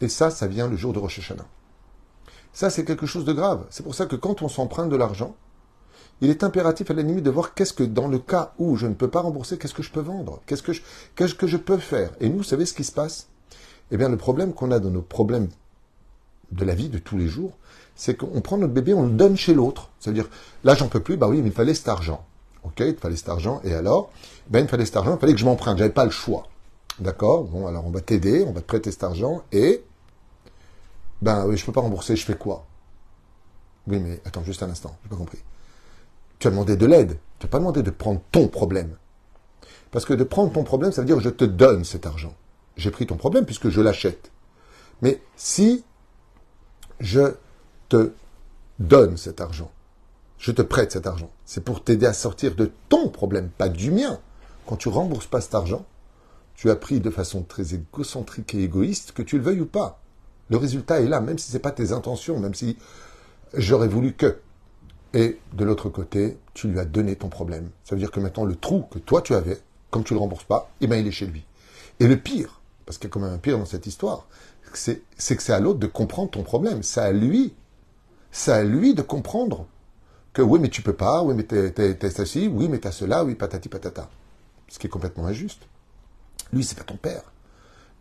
Et 0.01 0.07
ça, 0.07 0.29
ça 0.29 0.47
vient 0.47 0.67
le 0.67 0.75
jour 0.75 0.93
de 0.93 0.99
Rosh. 0.99 1.33
Ça, 2.51 2.69
c'est 2.69 2.85
quelque 2.85 3.05
chose 3.05 3.25
de 3.25 3.33
grave. 3.33 3.65
C'est 3.69 3.83
pour 3.83 3.95
ça 3.95 4.05
que 4.05 4.15
quand 4.15 4.41
on 4.41 4.49
s'emprunte 4.49 4.89
de 4.89 4.95
l'argent, 4.95 5.35
il 6.21 6.29
est 6.29 6.43
impératif 6.43 6.91
à 6.91 6.93
la 6.93 7.01
limite 7.01 7.23
de 7.23 7.29
voir 7.29 7.53
qu'est-ce 7.53 7.73
que, 7.73 7.83
dans 7.83 8.07
le 8.07 8.19
cas 8.19 8.53
où 8.59 8.75
je 8.75 8.87
ne 8.87 8.93
peux 8.93 9.09
pas 9.09 9.21
rembourser, 9.21 9.57
qu'est-ce 9.57 9.73
que 9.73 9.83
je 9.83 9.91
peux 9.91 10.01
vendre 10.01 10.41
Qu'est-ce 10.45 10.63
que 10.63 10.73
je, 10.73 10.81
qu'est-ce 11.15 11.35
que 11.35 11.47
je 11.47 11.57
peux 11.57 11.77
faire 11.77 12.11
Et 12.19 12.29
nous, 12.29 12.37
vous 12.37 12.43
savez 12.43 12.65
ce 12.65 12.73
qui 12.73 12.83
se 12.83 12.91
passe? 12.91 13.27
Eh 13.91 13.97
bien, 13.97 14.09
le 14.09 14.17
problème 14.17 14.53
qu'on 14.53 14.71
a 14.71 14.79
dans 14.79 14.91
nos 14.91 15.01
problèmes 15.01 15.49
de 16.53 16.65
la 16.65 16.75
vie 16.75 16.89
de 16.89 16.97
tous 16.97 17.17
les 17.17 17.27
jours, 17.27 17.57
c'est 17.95 18.15
qu'on 18.15 18.41
prend 18.41 18.57
notre 18.57 18.73
bébé, 18.73 18.93
on 18.93 19.03
le 19.03 19.11
donne 19.11 19.37
chez 19.37 19.53
l'autre. 19.53 19.89
C'est-à-dire, 19.99 20.29
là, 20.63 20.75
j'en 20.75 20.87
peux 20.87 20.99
plus, 20.99 21.17
bah 21.17 21.27
oui, 21.27 21.41
mais 21.41 21.49
il 21.49 21.53
fallait 21.53 21.73
cet 21.73 21.87
argent. 21.87 22.25
Ok, 22.63 22.79
il 22.79 22.95
fallait 22.95 23.15
cet 23.15 23.29
argent, 23.29 23.61
et 23.63 23.73
alors? 23.73 24.11
Ben, 24.47 24.59
il 24.59 24.67
fallait 24.67 24.85
cet 24.85 24.97
argent, 24.97 25.15
il 25.15 25.19
fallait 25.19 25.33
que 25.33 25.39
je 25.39 25.45
m'emprunte, 25.45 25.77
j'avais 25.77 25.89
pas 25.89 26.05
le 26.05 26.11
choix. 26.11 26.47
D'accord? 26.99 27.45
Bon, 27.45 27.67
alors 27.67 27.85
on 27.85 27.89
va 27.89 28.01
t'aider, 28.01 28.45
on 28.47 28.51
va 28.53 28.61
te 28.61 28.67
prêter 28.67 28.91
cet 28.91 29.03
argent, 29.03 29.43
et 29.51 29.83
ben 31.21 31.45
oui, 31.47 31.57
je 31.57 31.65
peux 31.65 31.71
pas 31.71 31.81
rembourser, 31.81 32.15
je 32.15 32.25
fais 32.25 32.35
quoi? 32.35 32.65
Oui, 33.87 33.99
mais 33.99 34.21
attends 34.25 34.43
juste 34.43 34.61
un 34.63 34.69
instant, 34.69 34.95
j'ai 35.03 35.09
pas 35.09 35.15
compris. 35.15 35.39
Tu 36.39 36.47
as 36.47 36.51
demandé 36.51 36.75
de 36.75 36.85
l'aide, 36.85 37.17
tu 37.39 37.45
n'as 37.45 37.49
pas 37.49 37.59
demandé 37.59 37.81
de 37.81 37.89
prendre 37.89 38.21
ton 38.31 38.47
problème. 38.47 38.95
Parce 39.91 40.05
que 40.05 40.13
de 40.13 40.23
prendre 40.23 40.51
ton 40.51 40.63
problème, 40.63 40.91
ça 40.91 41.01
veut 41.01 41.07
dire 41.07 41.19
je 41.19 41.29
te 41.29 41.45
donne 41.45 41.83
cet 41.83 42.05
argent. 42.05 42.33
J'ai 42.77 42.91
pris 42.91 43.07
ton 43.07 43.15
problème 43.15 43.45
puisque 43.45 43.69
je 43.69 43.81
l'achète. 43.81 44.31
Mais 45.01 45.21
si 45.35 45.83
je 46.99 47.33
te 47.89 48.11
donne 48.79 49.17
cet 49.17 49.41
argent, 49.41 49.71
je 50.37 50.51
te 50.51 50.61
prête 50.61 50.91
cet 50.91 51.07
argent, 51.07 51.29
c'est 51.45 51.63
pour 51.63 51.83
t'aider 51.83 52.05
à 52.05 52.13
sortir 52.13 52.55
de 52.55 52.71
ton 52.89 53.09
problème, 53.09 53.49
pas 53.49 53.69
du 53.69 53.91
mien. 53.91 54.19
Quand 54.65 54.77
tu 54.77 54.89
rembourses 54.89 55.27
pas 55.27 55.41
cet 55.41 55.55
argent, 55.55 55.85
tu 56.55 56.69
as 56.69 56.75
pris 56.75 56.99
de 56.99 57.09
façon 57.09 57.43
très 57.43 57.73
égocentrique 57.73 58.55
et 58.55 58.63
égoïste, 58.63 59.11
que 59.11 59.21
tu 59.21 59.37
le 59.37 59.43
veuilles 59.43 59.61
ou 59.61 59.65
pas. 59.65 59.99
Le 60.49 60.57
résultat 60.57 61.01
est 61.01 61.07
là, 61.07 61.19
même 61.19 61.37
si 61.37 61.49
ce 61.49 61.53
n'est 61.53 61.59
pas 61.59 61.71
tes 61.71 61.91
intentions, 61.91 62.39
même 62.39 62.53
si 62.53 62.77
j'aurais 63.53 63.87
voulu 63.87 64.13
que. 64.13 64.39
Et 65.13 65.39
de 65.53 65.63
l'autre 65.63 65.89
côté, 65.89 66.37
tu 66.53 66.67
lui 66.67 66.79
as 66.79 66.85
donné 66.85 67.15
ton 67.15 67.29
problème. 67.29 67.69
Ça 67.83 67.95
veut 67.95 67.99
dire 67.99 68.11
que 68.11 68.19
maintenant, 68.19 68.45
le 68.45 68.55
trou 68.55 68.83
que 68.89 68.99
toi 68.99 69.21
tu 69.21 69.33
avais, 69.33 69.59
comme 69.91 70.03
tu 70.03 70.13
ne 70.13 70.17
le 70.17 70.21
rembourses 70.21 70.43
pas, 70.43 70.71
eh 70.81 70.87
bien, 70.87 70.97
il 70.97 71.07
est 71.07 71.11
chez 71.11 71.27
lui. 71.27 71.45
Et 71.99 72.07
le 72.07 72.17
pire, 72.17 72.61
parce 72.85 72.97
qu'il 72.97 73.07
y 73.07 73.11
a 73.11 73.13
quand 73.13 73.19
même 73.19 73.33
un 73.33 73.37
pire 73.37 73.57
dans 73.57 73.65
cette 73.65 73.85
histoire, 73.85 74.27
c'est 74.77 75.01
que 75.35 75.43
c'est 75.43 75.53
à 75.53 75.59
l'autre 75.59 75.79
de 75.79 75.87
comprendre 75.87 76.31
ton 76.31 76.43
problème. 76.43 76.83
C'est 76.83 77.01
à 77.01 77.11
lui. 77.11 77.53
C'est 78.31 78.51
à 78.51 78.63
lui 78.63 78.93
de 78.93 79.01
comprendre 79.01 79.67
que 80.33 80.41
oui, 80.41 80.59
mais 80.59 80.69
tu 80.69 80.81
peux 80.81 80.93
pas, 80.93 81.21
oui, 81.23 81.35
mais 81.35 81.43
t'es 81.43 82.09
ceci, 82.09 82.47
oui, 82.47 82.67
mais 82.67 82.79
t'as 82.79 82.91
cela, 82.91 83.23
oui, 83.23 83.35
patati 83.35 83.69
patata. 83.69 84.09
Ce 84.67 84.79
qui 84.79 84.87
est 84.87 84.89
complètement 84.89 85.27
injuste. 85.27 85.61
Lui, 86.51 86.63
c'est 86.63 86.77
pas 86.77 86.83
ton 86.83 86.97
père. 86.97 87.23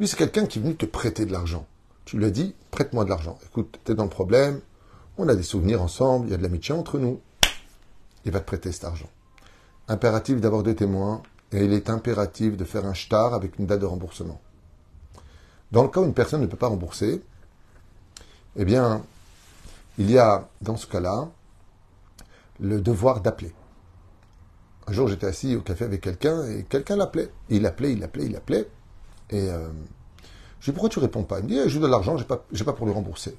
Lui, 0.00 0.08
c'est 0.08 0.16
quelqu'un 0.16 0.46
qui 0.46 0.58
est 0.58 0.62
venu 0.62 0.74
te 0.74 0.86
prêter 0.86 1.26
de 1.26 1.32
l'argent. 1.32 1.66
Tu 2.04 2.16
lui 2.16 2.24
as 2.24 2.30
dit, 2.30 2.54
prête-moi 2.70 3.04
de 3.04 3.10
l'argent. 3.10 3.38
Écoute, 3.44 3.78
t'es 3.84 3.94
dans 3.94 4.04
le 4.04 4.10
problème, 4.10 4.60
on 5.18 5.28
a 5.28 5.34
des 5.34 5.42
souvenirs 5.42 5.82
ensemble, 5.82 6.26
il 6.26 6.30
y 6.30 6.34
a 6.34 6.38
de 6.38 6.42
l'amitié 6.42 6.74
entre 6.74 6.98
nous. 6.98 7.20
Il 8.24 8.32
va 8.32 8.40
te 8.40 8.46
prêter 8.46 8.72
cet 8.72 8.84
argent. 8.84 9.10
Impératif 9.88 10.40
d'avoir 10.40 10.62
des 10.62 10.74
témoins, 10.74 11.22
et 11.52 11.64
il 11.64 11.72
est 11.74 11.90
impératif 11.90 12.56
de 12.56 12.64
faire 12.64 12.86
un 12.86 12.94
shtar 12.94 13.34
avec 13.34 13.58
une 13.58 13.66
date 13.66 13.80
de 13.80 13.86
remboursement. 13.86 14.40
Dans 15.72 15.82
le 15.82 15.88
cas 15.88 16.00
où 16.00 16.04
une 16.04 16.14
personne 16.14 16.42
ne 16.42 16.46
peut 16.46 16.56
pas 16.56 16.68
rembourser, 16.68 17.22
eh 18.56 18.64
bien, 18.64 19.02
il 19.98 20.10
y 20.10 20.18
a, 20.18 20.48
dans 20.60 20.76
ce 20.76 20.86
cas-là, 20.86 21.28
le 22.60 22.80
devoir 22.80 23.20
d'appeler. 23.20 23.52
Un 24.86 24.92
jour, 24.92 25.08
j'étais 25.08 25.26
assis 25.26 25.56
au 25.56 25.62
café 25.62 25.84
avec 25.84 26.02
quelqu'un 26.02 26.46
et 26.46 26.64
quelqu'un 26.64 26.96
l'appelait. 26.96 27.30
Il 27.48 27.64
appelait, 27.66 27.92
il 27.92 28.04
appelait, 28.04 28.26
il 28.26 28.36
appelait. 28.36 28.68
Et 29.30 29.48
euh, 29.50 29.68
je 30.60 30.66
lui 30.66 30.70
ai 30.70 30.72
pourquoi 30.74 30.90
tu 30.90 30.98
réponds 30.98 31.24
pas? 31.24 31.38
Il 31.38 31.44
me 31.44 31.48
dit, 31.48 31.58
eh, 31.58 31.68
je 31.68 31.78
veux 31.78 31.86
de 31.86 31.90
l'argent, 31.90 32.16
j'ai 32.18 32.24
pas, 32.24 32.44
pas 32.64 32.72
pour 32.72 32.86
lui 32.86 32.92
rembourser. 32.92 33.36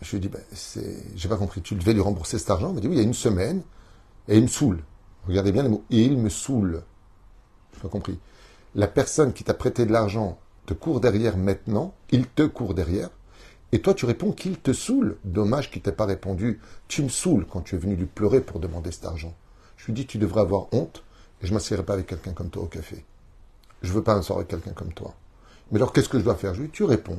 Je 0.00 0.10
lui 0.10 0.16
ai 0.16 0.20
dit, 0.20 0.28
ben, 0.28 0.42
c'est, 0.52 1.04
j'ai 1.16 1.28
pas 1.28 1.36
compris, 1.36 1.60
tu 1.60 1.74
devais 1.74 1.92
lui 1.92 2.00
rembourser 2.00 2.38
cet 2.38 2.50
argent? 2.50 2.70
Il 2.70 2.74
m'a 2.74 2.80
dit, 2.80 2.88
oui, 2.88 2.94
il 2.94 2.98
y 2.98 3.02
a 3.02 3.04
une 3.04 3.14
semaine, 3.14 3.62
et 4.28 4.36
il 4.36 4.42
me 4.42 4.48
saoule. 4.48 4.82
Regardez 5.26 5.52
bien 5.52 5.62
les 5.62 5.68
mots, 5.68 5.84
il 5.90 6.16
me 6.18 6.30
saoule. 6.30 6.82
Je 7.74 7.80
pas 7.80 7.88
compris. 7.88 8.18
La 8.74 8.86
personne 8.86 9.32
qui 9.32 9.44
t'a 9.44 9.54
prêté 9.54 9.84
de 9.84 9.92
l'argent 9.92 10.38
te 10.66 10.74
court 10.74 11.00
derrière 11.00 11.36
maintenant, 11.38 11.94
il 12.10 12.26
te 12.26 12.42
court 12.42 12.74
derrière, 12.74 13.10
Et 13.72 13.80
toi, 13.80 13.94
tu 13.94 14.06
réponds 14.06 14.32
qu'il 14.32 14.58
te 14.58 14.72
saoule. 14.72 15.16
Dommage 15.24 15.70
qu'il 15.70 15.82
t'ait 15.82 15.92
pas 15.92 16.06
répondu. 16.06 16.60
Tu 16.88 17.02
me 17.02 17.08
saoules 17.08 17.46
quand 17.46 17.62
tu 17.62 17.74
es 17.74 17.78
venu 17.78 17.96
lui 17.96 18.06
pleurer 18.06 18.40
pour 18.40 18.60
demander 18.60 18.92
cet 18.92 19.04
argent. 19.04 19.34
Je 19.76 19.86
lui 19.86 19.92
dis, 19.92 20.06
tu 20.06 20.18
devrais 20.18 20.40
avoir 20.42 20.72
honte 20.72 21.04
et 21.42 21.46
je 21.46 21.52
m'assierai 21.52 21.84
pas 21.84 21.94
avec 21.94 22.06
quelqu'un 22.06 22.32
comme 22.32 22.50
toi 22.50 22.62
au 22.62 22.66
café. 22.66 23.04
Je 23.82 23.92
veux 23.92 24.02
pas 24.02 24.14
un 24.14 24.22
soir 24.22 24.38
avec 24.38 24.48
quelqu'un 24.48 24.72
comme 24.72 24.92
toi. 24.92 25.14
Mais 25.70 25.78
alors, 25.78 25.92
qu'est-ce 25.92 26.08
que 26.08 26.18
je 26.18 26.24
dois 26.24 26.36
faire? 26.36 26.54
Je 26.54 26.60
lui 26.60 26.68
dis, 26.68 26.72
tu 26.72 26.84
réponds 26.84 27.18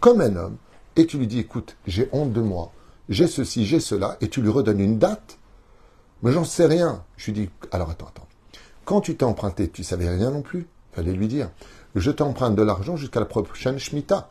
comme 0.00 0.20
un 0.20 0.36
homme 0.36 0.56
et 0.96 1.06
tu 1.06 1.18
lui 1.18 1.26
dis, 1.26 1.40
écoute, 1.40 1.76
j'ai 1.86 2.08
honte 2.12 2.32
de 2.32 2.40
moi. 2.40 2.72
J'ai 3.08 3.26
ceci, 3.26 3.66
j'ai 3.66 3.80
cela. 3.80 4.16
Et 4.20 4.28
tu 4.28 4.40
lui 4.40 4.50
redonnes 4.50 4.80
une 4.80 4.98
date. 4.98 5.38
Mais 6.22 6.32
j'en 6.32 6.44
sais 6.44 6.66
rien. 6.66 7.04
Je 7.16 7.26
lui 7.26 7.32
dis, 7.32 7.50
alors 7.72 7.90
attends, 7.90 8.06
attends. 8.06 8.28
Quand 8.84 9.00
tu 9.00 9.16
t'es 9.16 9.24
emprunté, 9.24 9.68
tu 9.68 9.84
savais 9.84 10.08
rien 10.08 10.30
non 10.30 10.42
plus? 10.42 10.66
Fallait 10.92 11.12
lui 11.12 11.28
dire, 11.28 11.50
je 11.94 12.10
t'emprunte 12.10 12.56
de 12.56 12.62
l'argent 12.62 12.96
jusqu'à 12.96 13.20
la 13.20 13.26
prochaine 13.26 13.78
Shemitah. 13.78 14.30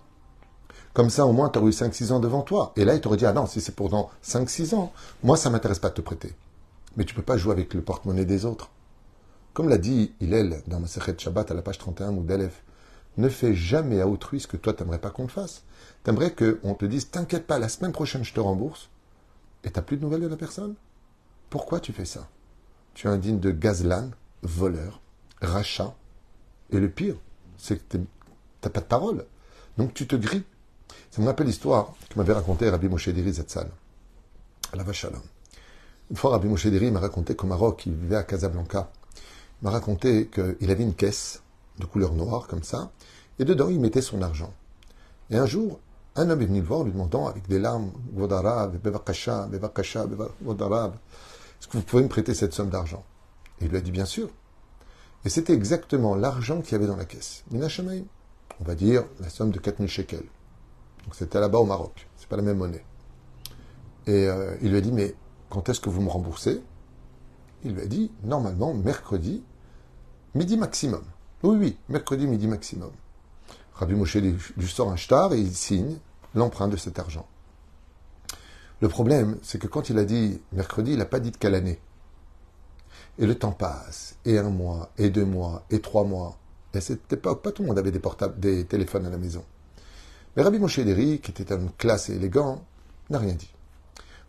Comme 0.94 1.10
ça, 1.10 1.26
au 1.26 1.32
moins, 1.32 1.50
tu 1.50 1.60
aurais 1.60 1.70
eu 1.70 1.72
5-6 1.72 2.12
ans 2.12 2.20
devant 2.20 2.42
toi. 2.42 2.74
Et 2.76 2.86
là, 2.86 2.96
il 2.96 3.02
t'aurait 3.02 3.18
dit, 3.18 3.26
ah 3.26 3.34
non, 3.34 3.46
si 3.46 3.62
c'est 3.62 3.76
pour 3.76 3.90
dans 3.90 4.10
5-6 4.24 4.74
ans, 4.76 4.92
moi, 5.24 5.38
ça 5.38 5.50
m'intéresse 5.50 5.80
pas 5.80 5.90
de 5.90 5.96
te 5.96 6.02
prêter. 6.02 6.34
Mais 6.96 7.06
tu 7.06 7.14
peux 7.14 7.22
pas 7.22 7.38
jouer 7.38 7.52
avec 7.52 7.74
le 7.74 7.82
porte-monnaie 7.82 8.26
des 8.26 8.46
autres. 8.46 8.72
Comme 9.54 9.70
l'a 9.70 9.78
dit 9.78 10.14
Hillel 10.20 10.62
dans 10.68 10.80
ma 10.80 10.88
de 10.88 11.20
Shabbat 11.20 11.52
à 11.52 11.54
la 11.54 11.62
page 11.62 11.78
31 11.78 12.14
ou 12.14 12.24
d'Elef, 12.24 12.64
ne 13.18 13.30
fais 13.30 13.56
jamais 13.56 14.02
à 14.02 14.08
autrui 14.08 14.40
ce 14.40 14.48
que 14.48 14.58
toi, 14.58 14.74
t'aimerais 14.74 15.00
pas 15.00 15.10
qu'on 15.10 15.24
le 15.24 15.30
fasse. 15.30 15.64
T'aimerais 16.04 16.34
qu'on 16.34 16.76
te 16.76 16.86
dise, 16.86 17.10
t'inquiète 17.10 17.48
pas, 17.48 17.60
la 17.60 17.70
semaine 17.70 17.92
prochaine, 17.92 18.24
je 18.24 18.34
te 18.34 18.40
rembourse. 18.40 18.90
Et 19.64 19.72
t'as 19.72 19.82
plus 19.82 19.98
de 19.98 20.04
nouvelles 20.04 20.22
de 20.22 20.28
la 20.28 20.38
personne? 20.38 20.76
Pourquoi 21.50 21.80
tu 21.80 21.94
fais 21.94 22.06
ça? 22.06 22.28
Tu 22.94 23.08
es 23.08 23.10
indigne 23.10 23.40
de 23.40 23.52
gazlan, 23.52 24.12
voleur, 24.44 25.02
rachat. 25.42 25.96
Et 26.72 26.80
le 26.80 26.90
pire, 26.90 27.16
c'est 27.58 27.78
que 27.78 27.98
t'as 28.62 28.70
pas 28.70 28.82
de 28.82 28.86
parole. 28.86 29.26
Donc 29.78 29.94
tu 29.94 30.08
te 30.08 30.16
grilles. 30.16 30.44
Ça 31.12 31.22
me 31.22 31.28
rappelle 31.28 31.48
l'histoire 31.48 31.94
que 32.10 32.18
m'avait 32.18 32.34
raconté 32.34 32.70
Rabbi 32.70 32.88
Moshe 32.88 33.10
Diri 33.10 33.34
Zatzal, 33.34 33.70
à 34.72 34.76
la 34.76 34.84
vache 34.84 35.06
Une 36.10 36.18
fois, 36.18 36.32
Rabbi 36.32 36.48
Moshe 36.48 36.68
Diri 36.68 36.92
m'a 36.92 37.00
raconté 37.00 37.36
qu'au 37.36 37.48
Maroc, 37.48 37.86
il 37.86 37.94
vivait 37.94 38.16
à 38.16 38.24
Casablanca. 38.24 38.92
Il 39.62 39.66
m'a 39.66 39.72
raconté 39.72 40.28
qu'il 40.28 40.72
avait 40.72 40.84
une 40.84 40.94
caisse 40.94 41.42
de 41.80 41.86
couleur 41.86 42.14
noire, 42.14 42.48
comme 42.48 42.64
ça, 42.64 42.92
et 43.40 43.46
dedans, 43.46 43.70
il 43.70 43.80
mettait 43.80 44.02
son 44.02 44.22
argent. 44.22 44.54
Et 45.30 45.38
un 45.38 45.46
jour, 45.46 45.80
un 46.16 46.30
homme 46.30 46.42
est 46.42 46.46
venu 46.46 46.62
le 46.62 46.66
voir, 46.66 46.84
lui 46.84 46.92
demandant 46.92 47.28
avec 47.28 47.48
des 47.48 47.60
larmes, 47.60 47.92
Gvodarab, 48.14 48.78
Bevakasha, 48.78 49.48
Bevakasha, 49.48 50.08
Gvodarab, 50.42 50.94
est-ce 51.60 51.68
que 51.68 51.78
vous 51.78 51.84
pouvez 51.84 52.04
me 52.04 52.10
prêter 52.10 52.34
cette 52.34 52.54
somme 52.54 52.70
d'argent? 52.70 53.04
Et 53.60 53.66
il 53.66 53.72
lui 53.72 53.78
a 53.78 53.82
dit, 53.82 53.92
bien 53.92 54.06
sûr. 54.06 54.30
Et 55.26 55.30
c'était 55.30 55.54
exactement 55.54 56.16
l'argent 56.16 56.62
qu'il 56.62 56.74
y 56.74 56.76
avait 56.76 56.88
dans 56.88 56.96
la 56.96 57.06
caisse. 57.06 57.44
On 57.52 58.64
va 58.64 58.76
dire 58.76 59.04
la 59.20 59.30
somme 59.30 59.52
de 59.52 59.60
4000 59.60 59.90
shekels. 59.90 60.28
Donc 61.04 61.16
c'était 61.16 61.40
là-bas 61.40 61.60
au 61.60 61.66
Maroc. 61.66 62.08
C'est 62.18 62.28
pas 62.28 62.38
la 62.38 62.44
même 62.44 62.58
monnaie. 62.58 62.86
Et 64.08 64.28
euh, 64.28 64.56
il 64.62 64.72
lui 64.72 64.78
a 64.78 64.82
dit, 64.82 64.92
mais 64.92 65.16
quand 65.50 65.70
est-ce 65.70 65.80
que 65.80 65.90
vous 65.90 66.02
me 66.02 66.10
remboursez? 66.10 66.62
Il 67.64 67.74
lui 67.74 67.82
a 67.82 67.86
dit, 67.86 68.12
normalement, 68.24 68.74
mercredi, 68.74 69.44
midi 70.36 70.58
maximum. 70.58 71.04
Oui, 71.44 71.58
oui, 71.60 71.78
mercredi, 71.90 72.28
midi 72.28 72.48
maximum. 72.48 72.92
Rabbi 73.76 73.94
Moshe 73.94 74.16
lui 74.16 74.68
sort 74.68 74.92
un 74.92 74.96
shtar 74.96 75.34
et 75.34 75.40
il 75.40 75.56
signe 75.56 75.98
l'emprunt 76.34 76.68
de 76.68 76.78
cet 76.78 77.00
argent. 77.00 77.28
Le 78.80 78.90
problème, 78.90 79.38
c'est 79.42 79.60
que 79.60 79.68
quand 79.68 79.90
il 79.90 79.98
a 79.98 80.06
dit 80.06 80.42
mercredi, 80.52 80.92
il 80.92 80.98
n'a 80.98 81.06
pas 81.06 81.20
dit 81.20 81.32
de 81.32 81.38
quelle 81.38 81.56
année. 81.56 81.80
Et 83.20 83.26
le 83.26 83.36
temps 83.36 83.52
passe, 83.52 84.16
et 84.26 84.38
un 84.38 84.50
mois, 84.50 84.92
et 84.98 85.10
deux 85.10 85.26
mois, 85.26 85.66
et 85.70 85.82
trois 85.82 86.04
mois. 86.04 86.38
Et 86.74 86.78
à 86.78 86.82
cette 86.82 87.12
époque, 87.12 87.42
pas 87.42 87.52
tout 87.52 87.64
le 87.64 87.70
monde 87.70 87.80
avait 87.80 87.92
des 87.92 88.00
portables, 88.00 88.40
des 88.40 88.66
téléphones 88.66 89.06
à 89.06 89.10
la 89.10 89.18
maison. 89.18 89.44
Mais 90.36 90.44
Rabbi 90.44 90.60
Moshe 90.60 90.80
Deri, 90.80 91.20
qui 91.20 91.32
était 91.32 91.52
un 91.52 91.58
homme 91.58 91.72
classe 91.78 92.10
et 92.10 92.16
élégant, 92.16 92.64
n'a 93.10 93.18
rien 93.18 93.34
dit. 93.34 93.52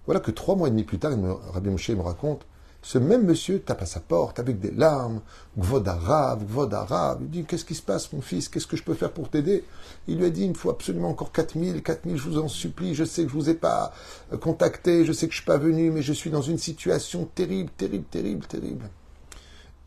Voilà 0.07 0.21
que 0.21 0.30
trois 0.30 0.57
mois 0.57 0.68
et 0.68 0.71
demi 0.71 0.85
plus 0.85 0.99
tard, 0.99 1.12
Rabbi 1.52 1.68
Moshe 1.68 1.90
me 1.90 2.00
raconte, 2.00 2.47
ce 2.88 2.97
même 2.97 3.26
monsieur 3.26 3.61
tape 3.61 3.83
à 3.83 3.85
sa 3.85 4.00
porte 4.00 4.38
avec 4.38 4.61
des 4.61 4.71
larmes, 4.71 5.21
Gvod 5.59 5.87
arabe, 5.87 6.42
Gvod 6.49 6.73
arabe. 6.73 7.18
Il 7.21 7.28
dit, 7.28 7.45
qu'est-ce 7.45 7.66
qui 7.66 7.75
se 7.75 7.83
passe, 7.83 8.11
mon 8.14 8.23
fils? 8.23 8.49
Qu'est-ce 8.49 8.66
que 8.66 8.78
je 8.78 8.83
peux 8.83 8.95
faire 8.95 9.12
pour 9.12 9.28
t'aider? 9.28 9.64
Il 10.07 10.16
lui 10.16 10.25
a 10.25 10.30
dit, 10.30 10.45
il 10.45 10.49
me 10.49 10.54
faut 10.54 10.71
absolument 10.71 11.11
encore 11.11 11.30
4000, 11.30 11.83
4000, 11.83 12.16
je 12.16 12.23
vous 12.23 12.38
en 12.38 12.49
supplie, 12.49 12.95
je 12.95 13.04
sais 13.04 13.25
que 13.25 13.28
je 13.28 13.35
vous 13.35 13.50
ai 13.50 13.54
pas 13.54 13.92
euh, 14.33 14.38
contacté, 14.38 15.04
je 15.04 15.12
sais 15.12 15.26
que 15.26 15.35
je 15.35 15.40
suis 15.40 15.45
pas 15.45 15.59
venu, 15.59 15.90
mais 15.90 16.00
je 16.00 16.14
suis 16.14 16.30
dans 16.30 16.40
une 16.40 16.57
situation 16.57 17.26
terrible, 17.35 17.71
terrible, 17.76 18.07
terrible, 18.11 18.47
terrible. 18.47 18.88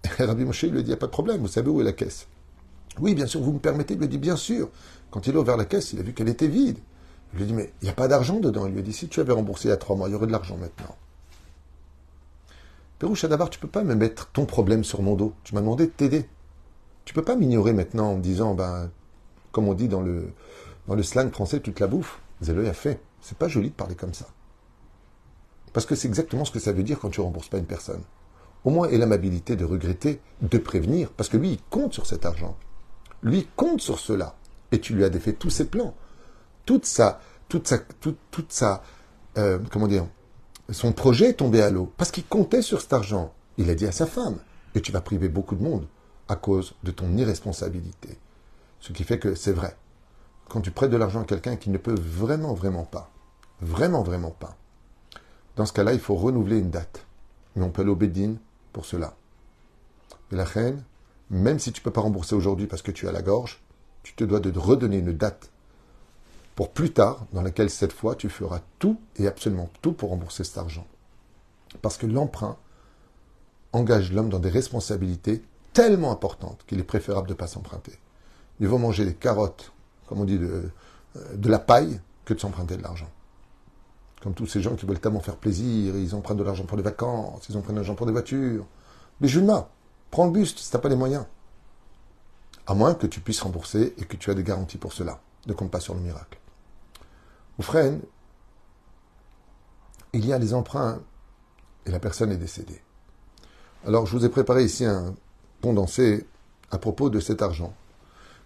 Et 0.03 0.23
Rabbi 0.23 0.45
Moshe 0.45 0.61
lui 0.61 0.69
dit, 0.69 0.81
il 0.81 0.87
n'y 0.89 0.93
a 0.93 0.97
pas 0.97 1.07
de 1.07 1.11
problème, 1.11 1.41
vous 1.41 1.47
savez 1.47 1.71
où 1.71 1.81
est 1.81 1.83
la 1.83 1.93
caisse? 1.93 2.27
Oui, 2.99 3.15
bien 3.15 3.25
sûr, 3.25 3.41
vous 3.41 3.53
me 3.53 3.57
permettez 3.57 3.95
Il 3.95 3.99
lui 3.99 4.09
dit, 4.09 4.19
bien 4.19 4.35
sûr. 4.35 4.69
Quand 5.09 5.25
il 5.25 5.35
a 5.35 5.39
ouvert 5.39 5.57
la 5.57 5.65
caisse, 5.65 5.91
il 5.93 5.99
a 5.99 6.03
vu 6.03 6.13
qu'elle 6.13 6.29
était 6.29 6.47
vide. 6.47 6.77
Il 7.33 7.37
lui 7.37 7.45
a 7.45 7.47
dit, 7.47 7.53
mais 7.53 7.73
il 7.81 7.85
n'y 7.85 7.89
a 7.89 7.95
pas 7.95 8.07
d'argent 8.07 8.39
dedans. 8.39 8.67
Il 8.67 8.73
lui 8.73 8.81
a 8.81 8.83
dit, 8.83 8.93
si 8.93 9.07
tu 9.07 9.21
avais 9.21 9.33
remboursé 9.33 9.69
il 9.69 9.71
y 9.71 9.73
a 9.73 9.77
trois 9.77 9.95
mois, 9.95 10.07
il 10.07 10.11
y 10.11 10.15
aurait 10.15 10.27
de 10.27 10.31
l'argent 10.31 10.57
maintenant. 10.57 10.95
Pérouche 13.01 13.25
d'abord, 13.25 13.49
tu 13.49 13.57
peux 13.57 13.67
pas 13.67 13.83
me 13.83 13.95
mettre 13.95 14.27
ton 14.27 14.45
problème 14.45 14.83
sur 14.83 15.01
mon 15.01 15.15
dos. 15.15 15.33
Tu 15.43 15.55
m'as 15.55 15.61
demandé 15.61 15.87
de 15.87 15.91
t'aider. 15.91 16.29
Tu 17.03 17.15
peux 17.15 17.23
pas 17.23 17.35
m'ignorer 17.35 17.73
maintenant 17.73 18.11
en 18.11 18.17
me 18.17 18.21
disant, 18.21 18.53
ben, 18.53 18.91
comme 19.51 19.67
on 19.67 19.73
dit 19.73 19.87
dans 19.87 20.01
le, 20.01 20.31
dans 20.87 20.93
le 20.93 21.01
slang 21.01 21.31
français, 21.31 21.61
toute 21.61 21.79
la 21.79 21.87
bouffe. 21.87 22.21
Zélo 22.43 22.63
a 22.63 22.73
fait. 22.73 23.01
C'est 23.19 23.39
pas 23.39 23.47
joli 23.47 23.69
de 23.69 23.73
parler 23.73 23.95
comme 23.95 24.13
ça. 24.13 24.27
Parce 25.73 25.87
que 25.87 25.95
c'est 25.95 26.07
exactement 26.07 26.45
ce 26.45 26.51
que 26.51 26.59
ça 26.59 26.73
veut 26.73 26.83
dire 26.83 26.99
quand 26.99 27.09
tu 27.09 27.21
rembourses 27.21 27.49
pas 27.49 27.57
une 27.57 27.65
personne. 27.65 28.03
Au 28.65 28.69
moins, 28.69 28.87
aie 28.87 28.99
l'amabilité 28.99 29.55
de 29.55 29.65
regretter, 29.65 30.21
de 30.43 30.59
prévenir, 30.59 31.09
parce 31.09 31.27
que 31.27 31.37
lui, 31.37 31.53
il 31.53 31.61
compte 31.71 31.95
sur 31.95 32.05
cet 32.05 32.27
argent. 32.27 32.55
Lui, 33.23 33.39
il 33.39 33.47
compte 33.55 33.81
sur 33.81 33.97
cela 33.97 34.35
et 34.71 34.79
tu 34.79 34.93
lui 34.93 35.03
as 35.03 35.09
défait 35.09 35.33
tous 35.33 35.49
ses 35.49 35.65
plans. 35.65 35.95
Toute 36.65 36.85
sa, 36.85 37.19
toute 37.49 37.67
sa, 37.67 37.79
toute, 37.79 38.19
toute 38.29 38.51
sa, 38.51 38.83
euh, 39.39 39.57
comment 39.71 39.87
dire, 39.87 40.05
son 40.71 40.93
projet 40.93 41.29
est 41.29 41.33
tombé 41.35 41.61
à 41.61 41.69
l'eau 41.69 41.91
parce 41.97 42.11
qu'il 42.11 42.25
comptait 42.25 42.61
sur 42.61 42.81
cet 42.81 42.93
argent. 42.93 43.33
Il 43.57 43.69
a 43.69 43.75
dit 43.75 43.85
à 43.85 43.91
sa 43.91 44.05
femme, 44.05 44.39
et 44.75 44.81
tu 44.81 44.91
vas 44.91 45.01
priver 45.01 45.29
beaucoup 45.29 45.55
de 45.55 45.63
monde 45.63 45.87
à 46.27 46.35
cause 46.35 46.73
de 46.83 46.91
ton 46.91 47.15
irresponsabilité. 47.17 48.17
Ce 48.79 48.93
qui 48.93 49.03
fait 49.03 49.19
que 49.19 49.35
c'est 49.35 49.51
vrai. 49.51 49.75
Quand 50.49 50.61
tu 50.61 50.71
prêtes 50.71 50.91
de 50.91 50.97
l'argent 50.97 51.21
à 51.21 51.25
quelqu'un 51.25 51.55
qui 51.55 51.69
ne 51.69 51.77
peut 51.77 51.95
vraiment, 51.95 52.53
vraiment 52.53 52.85
pas, 52.85 53.11
vraiment, 53.61 54.03
vraiment 54.03 54.31
pas, 54.31 54.57
dans 55.55 55.65
ce 55.65 55.73
cas-là, 55.73 55.93
il 55.93 55.99
faut 55.99 56.15
renouveler 56.15 56.57
une 56.57 56.71
date. 56.71 57.05
Mais 57.55 57.65
on 57.65 57.69
peut 57.69 57.81
aller 57.81 58.29
pour 58.71 58.85
cela. 58.85 59.15
Et 60.31 60.35
la 60.35 60.45
reine, 60.45 60.83
même 61.29 61.59
si 61.59 61.73
tu 61.73 61.81
ne 61.81 61.83
peux 61.83 61.91
pas 61.91 62.01
rembourser 62.01 62.35
aujourd'hui 62.35 62.67
parce 62.67 62.81
que 62.81 62.91
tu 62.91 63.07
as 63.07 63.11
la 63.11 63.21
gorge, 63.21 63.61
tu 64.03 64.13
te 64.13 64.23
dois 64.23 64.39
de 64.39 64.57
redonner 64.57 64.97
une 64.97 65.13
date 65.13 65.50
pour 66.55 66.71
plus 66.71 66.91
tard, 66.91 67.25
dans 67.31 67.41
laquelle 67.41 67.69
cette 67.69 67.93
fois 67.93 68.15
tu 68.15 68.29
feras 68.29 68.61
tout 68.79 68.99
et 69.15 69.27
absolument 69.27 69.69
tout 69.81 69.93
pour 69.93 70.09
rembourser 70.09 70.43
cet 70.43 70.57
argent. 70.57 70.85
Parce 71.81 71.97
que 71.97 72.05
l'emprunt 72.05 72.57
engage 73.73 74.11
l'homme 74.11 74.29
dans 74.29 74.39
des 74.39 74.49
responsabilités 74.49 75.43
tellement 75.73 76.11
importantes 76.11 76.63
qu'il 76.67 76.79
est 76.79 76.83
préférable 76.83 77.27
de 77.27 77.33
ne 77.33 77.37
pas 77.37 77.47
s'emprunter. 77.47 77.97
Il 78.59 78.67
vaut 78.67 78.77
manger 78.77 79.05
des 79.05 79.13
carottes, 79.13 79.71
comme 80.07 80.19
on 80.19 80.25
dit, 80.25 80.37
de, 80.37 80.69
de 81.33 81.49
la 81.49 81.59
paille, 81.59 82.01
que 82.25 82.33
de 82.33 82.39
s'emprunter 82.39 82.75
de 82.77 82.83
l'argent. 82.83 83.09
Comme 84.21 84.33
tous 84.33 84.45
ces 84.45 84.61
gens 84.61 84.75
qui 84.75 84.85
veulent 84.85 84.99
tellement 84.99 85.21
faire 85.21 85.37
plaisir, 85.37 85.95
ils 85.95 86.13
empruntent 86.13 86.37
de 86.37 86.43
l'argent 86.43 86.65
pour 86.65 86.77
des 86.77 86.83
vacances, 86.83 87.47
ils 87.49 87.57
empruntent 87.57 87.75
de 87.75 87.79
l'argent 87.79 87.95
pour 87.95 88.05
des 88.05 88.11
voitures. 88.11 88.65
Mais 89.19 89.27
Julma, 89.27 89.69
prends 90.11 90.25
le 90.25 90.31
buste 90.31 90.59
si 90.59 90.69
tu 90.69 90.75
n'as 90.75 90.81
pas 90.81 90.89
les 90.89 90.95
moyens. 90.95 91.25
À 92.67 92.75
moins 92.75 92.93
que 92.93 93.07
tu 93.07 93.21
puisses 93.21 93.41
rembourser 93.41 93.95
et 93.97 94.05
que 94.05 94.17
tu 94.17 94.29
as 94.29 94.35
des 94.35 94.43
garanties 94.43 94.77
pour 94.77 94.93
cela. 94.93 95.21
Ne 95.47 95.53
compte 95.53 95.71
pas 95.71 95.79
sur 95.79 95.95
le 95.95 96.01
miracle. 96.01 96.40
Ou 97.61 97.63
freine, 97.63 98.01
il 100.13 100.25
y 100.25 100.33
a 100.33 100.39
les 100.39 100.55
emprunts 100.55 100.99
et 101.85 101.91
la 101.91 101.99
personne 101.99 102.31
est 102.31 102.37
décédée. 102.37 102.81
Alors 103.85 104.07
je 104.07 104.17
vous 104.17 104.25
ai 104.25 104.29
préparé 104.29 104.63
ici 104.63 104.83
un 104.83 105.13
condensé 105.61 106.25
à 106.71 106.79
propos 106.79 107.11
de 107.11 107.19
cet 107.19 107.43
argent. 107.43 107.75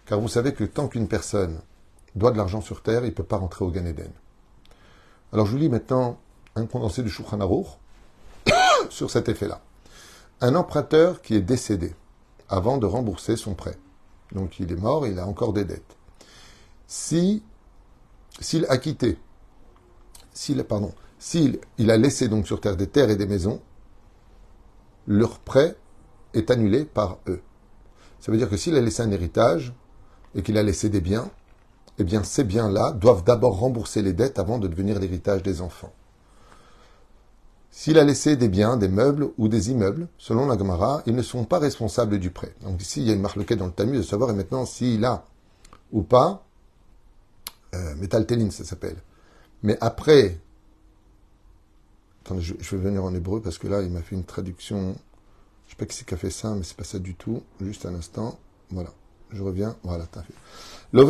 Car 0.04 0.20
vous 0.20 0.28
savez 0.28 0.52
que 0.52 0.64
tant 0.64 0.86
qu'une 0.86 1.08
personne 1.08 1.62
doit 2.14 2.30
de 2.30 2.36
l'argent 2.36 2.60
sur 2.60 2.82
terre, 2.82 3.04
il 3.04 3.08
ne 3.08 3.14
peut 3.14 3.22
pas 3.22 3.38
rentrer 3.38 3.64
au 3.64 3.70
Gan 3.70 3.86
Eden. 3.86 4.12
Alors 5.32 5.46
je 5.46 5.52
vous 5.52 5.56
lis 5.56 5.70
maintenant 5.70 6.18
un 6.54 6.66
condensé 6.66 7.02
du 7.02 7.08
Shulchan 7.08 7.38
sur 8.90 9.10
cet 9.10 9.30
effet-là. 9.30 9.62
Un 10.42 10.54
emprunteur 10.56 11.22
qui 11.22 11.36
est 11.36 11.40
décédé 11.40 11.94
avant 12.50 12.76
de 12.76 12.84
rembourser 12.84 13.38
son 13.38 13.54
prêt 13.54 13.78
donc 14.32 14.60
il 14.60 14.70
est 14.70 14.76
mort, 14.76 15.06
il 15.06 15.18
a 15.18 15.26
encore 15.26 15.54
des 15.54 15.64
dettes. 15.64 15.96
Si, 16.86 17.42
s'il 18.40 18.66
a 18.68 18.78
quitté, 18.78 19.18
s'il, 20.32 20.62
pardon, 20.64 20.92
s'il 21.18 21.60
il 21.78 21.90
a 21.90 21.96
laissé 21.96 22.28
donc 22.28 22.46
sur 22.46 22.60
terre 22.60 22.76
des 22.76 22.86
terres 22.86 23.10
et 23.10 23.16
des 23.16 23.26
maisons, 23.26 23.60
leur 25.06 25.38
prêt 25.38 25.76
est 26.34 26.50
annulé 26.50 26.84
par 26.84 27.18
eux. 27.28 27.40
Ça 28.20 28.32
veut 28.32 28.38
dire 28.38 28.50
que 28.50 28.56
s'il 28.56 28.76
a 28.76 28.80
laissé 28.80 29.02
un 29.02 29.10
héritage 29.10 29.74
et 30.34 30.42
qu'il 30.42 30.58
a 30.58 30.62
laissé 30.62 30.88
des 30.88 31.00
biens, 31.00 31.30
eh 31.98 32.04
bien 32.04 32.22
ces 32.22 32.44
biens-là 32.44 32.92
doivent 32.92 33.24
d'abord 33.24 33.58
rembourser 33.58 34.02
les 34.02 34.12
dettes 34.12 34.38
avant 34.38 34.58
de 34.58 34.68
devenir 34.68 34.98
l'héritage 34.98 35.42
des 35.42 35.60
enfants. 35.62 35.92
S'il 37.70 37.98
a 37.98 38.04
laissé 38.04 38.36
des 38.36 38.48
biens, 38.48 38.76
des 38.76 38.88
meubles 38.88 39.28
ou 39.36 39.48
des 39.48 39.70
immeubles, 39.70 40.08
selon 40.18 40.46
la 40.46 40.56
Gemara, 40.56 41.02
ils 41.06 41.14
ne 41.14 41.22
sont 41.22 41.44
pas 41.44 41.58
responsables 41.58 42.18
du 42.18 42.30
prêt. 42.30 42.54
Donc 42.62 42.80
ici, 42.80 43.02
il 43.02 43.08
y 43.08 43.10
a 43.10 43.14
une 43.14 43.20
marloquette 43.20 43.58
dans 43.58 43.66
le 43.66 43.72
Tamu 43.72 43.98
de 43.98 44.02
savoir 44.02 44.30
et 44.30 44.34
maintenant 44.34 44.64
s'il 44.64 45.04
a 45.04 45.24
ou 45.92 46.02
pas, 46.02 46.45
euh, 47.74 48.50
ça 48.50 48.64
s'appelle, 48.64 48.96
Mais 49.62 49.76
après, 49.80 50.38
attendez, 52.24 52.40
je, 52.42 52.54
je, 52.58 52.76
vais 52.76 52.82
venir 52.82 53.04
en 53.04 53.14
hébreu 53.14 53.40
parce 53.40 53.58
que 53.58 53.68
là, 53.68 53.82
il 53.82 53.90
m'a 53.90 54.02
fait 54.02 54.16
une 54.16 54.24
traduction. 54.24 54.96
Je 55.66 55.70
sais 55.72 55.76
pas 55.76 55.86
qui 55.86 55.96
c'est 55.96 56.06
qui 56.06 56.14
a 56.14 56.16
fait 56.16 56.30
ça, 56.30 56.54
mais 56.54 56.62
c'est 56.62 56.76
pas 56.76 56.84
ça 56.84 56.98
du 56.98 57.14
tout. 57.14 57.42
Juste 57.60 57.86
un 57.86 57.94
instant. 57.94 58.38
Voilà. 58.70 58.90
Je 59.32 59.42
reviens. 59.42 59.76
Voilà, 59.82 60.06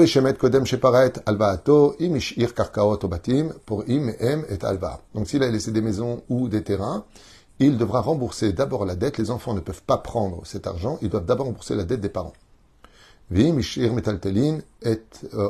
shemet 0.06 0.38
kodem 0.38 0.64
sheparet 0.64 1.20
alvaato 1.26 1.96
im 2.00 2.16
ishir 2.16 2.54
karkaot 2.54 3.04
obatim 3.04 3.52
pour 3.66 3.84
im 3.88 4.08
em 4.20 4.44
et 4.48 4.64
alva. 4.64 5.00
Donc 5.14 5.28
s'il 5.28 5.42
a 5.42 5.50
laissé 5.50 5.70
des 5.70 5.82
maisons 5.82 6.22
ou 6.28 6.48
des 6.48 6.62
terrains, 6.62 7.04
il 7.58 7.76
devra 7.76 8.00
rembourser 8.00 8.52
d'abord 8.52 8.86
la 8.86 8.96
dette. 8.96 9.18
Les 9.18 9.30
enfants 9.30 9.54
ne 9.54 9.60
peuvent 9.60 9.82
pas 9.82 9.98
prendre 9.98 10.46
cet 10.46 10.66
argent. 10.66 10.98
Ils 11.02 11.10
doivent 11.10 11.26
d'abord 11.26 11.46
rembourser 11.46 11.74
la 11.74 11.84
dette 11.84 12.00
des 12.00 12.08
parents. 12.08 12.32
Vim 13.30 13.58
ishir 13.58 13.92
metaltelin 13.92 14.60
et 14.82 15.02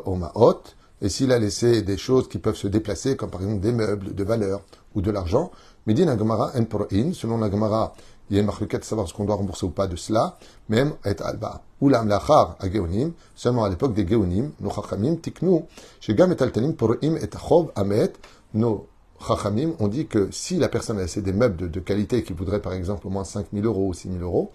omaot. 0.05 0.63
Et 1.03 1.09
s'il 1.11 1.31
a 1.33 1.39
laissé 1.39 1.83
des 1.83 1.99
choses 1.99 2.29
qui 2.29 2.39
peuvent 2.39 2.57
se 2.57 2.69
déplacer, 2.69 3.17
comme 3.17 3.31
par 3.31 3.43
exemple 3.43 3.61
des 3.61 3.73
meubles 3.73 4.15
de 4.15 4.25
valeur 4.25 4.63
ou 4.95 5.03
de 5.03 5.11
l'argent, 5.11 5.51
Midin 5.87 6.09
Agmara 6.09 6.53
en 6.57 6.87
in, 6.91 7.13
selon 7.13 7.39
la 7.39 7.51
Gemara, 7.51 7.95
il 8.29 8.35
y 8.35 8.39
a 8.39 8.41
une 8.41 8.47
marque 8.47 8.69
de 8.69 8.85
savoir 8.85 9.07
ce 9.07 9.15
qu'on 9.15 9.25
doit 9.25 9.37
rembourser 9.37 9.67
ou 9.67 9.71
pas 9.71 9.87
de 9.87 9.95
cela, 9.95 10.37
même 10.69 10.95
et 11.05 11.15
alba. 11.23 11.63
Ou 11.81 11.89
la 11.89 12.03
mlachar 12.03 12.57
à 12.59 12.71
Geonim, 12.71 13.13
seulement 13.35 13.65
à 13.65 13.69
l'époque 13.69 13.95
des 13.95 14.07
Geonim, 14.07 14.51
nos 14.61 14.71
chachamim 14.71 15.17
tiknu, 15.17 15.63
chez 16.01 16.15
Gam 16.15 16.33
et 16.33 16.43
altanim 16.43 16.75
et 17.03 17.31
chov 17.39 17.71
amet, 17.77 18.13
nos 18.55 18.89
chachamim 19.25 19.75
ont 19.79 19.89
dit 19.89 20.07
que 20.07 20.29
si 20.33 20.57
la 20.57 20.69
personne 20.69 20.99
a 20.99 21.03
laissé 21.03 21.23
des 21.23 21.33
meubles 21.33 21.57
de, 21.57 21.69
de 21.69 21.81
qualité 21.81 22.25
qui 22.25 22.33
voudraient 22.33 22.63
par 22.63 22.73
exemple 22.73 23.07
au 23.07 23.11
moins 23.11 23.25
5 23.25 23.49
000 23.53 23.65
euros 23.65 23.89
ou 23.89 23.95
6 23.95 24.09
000 24.11 24.25
euros, 24.25 24.51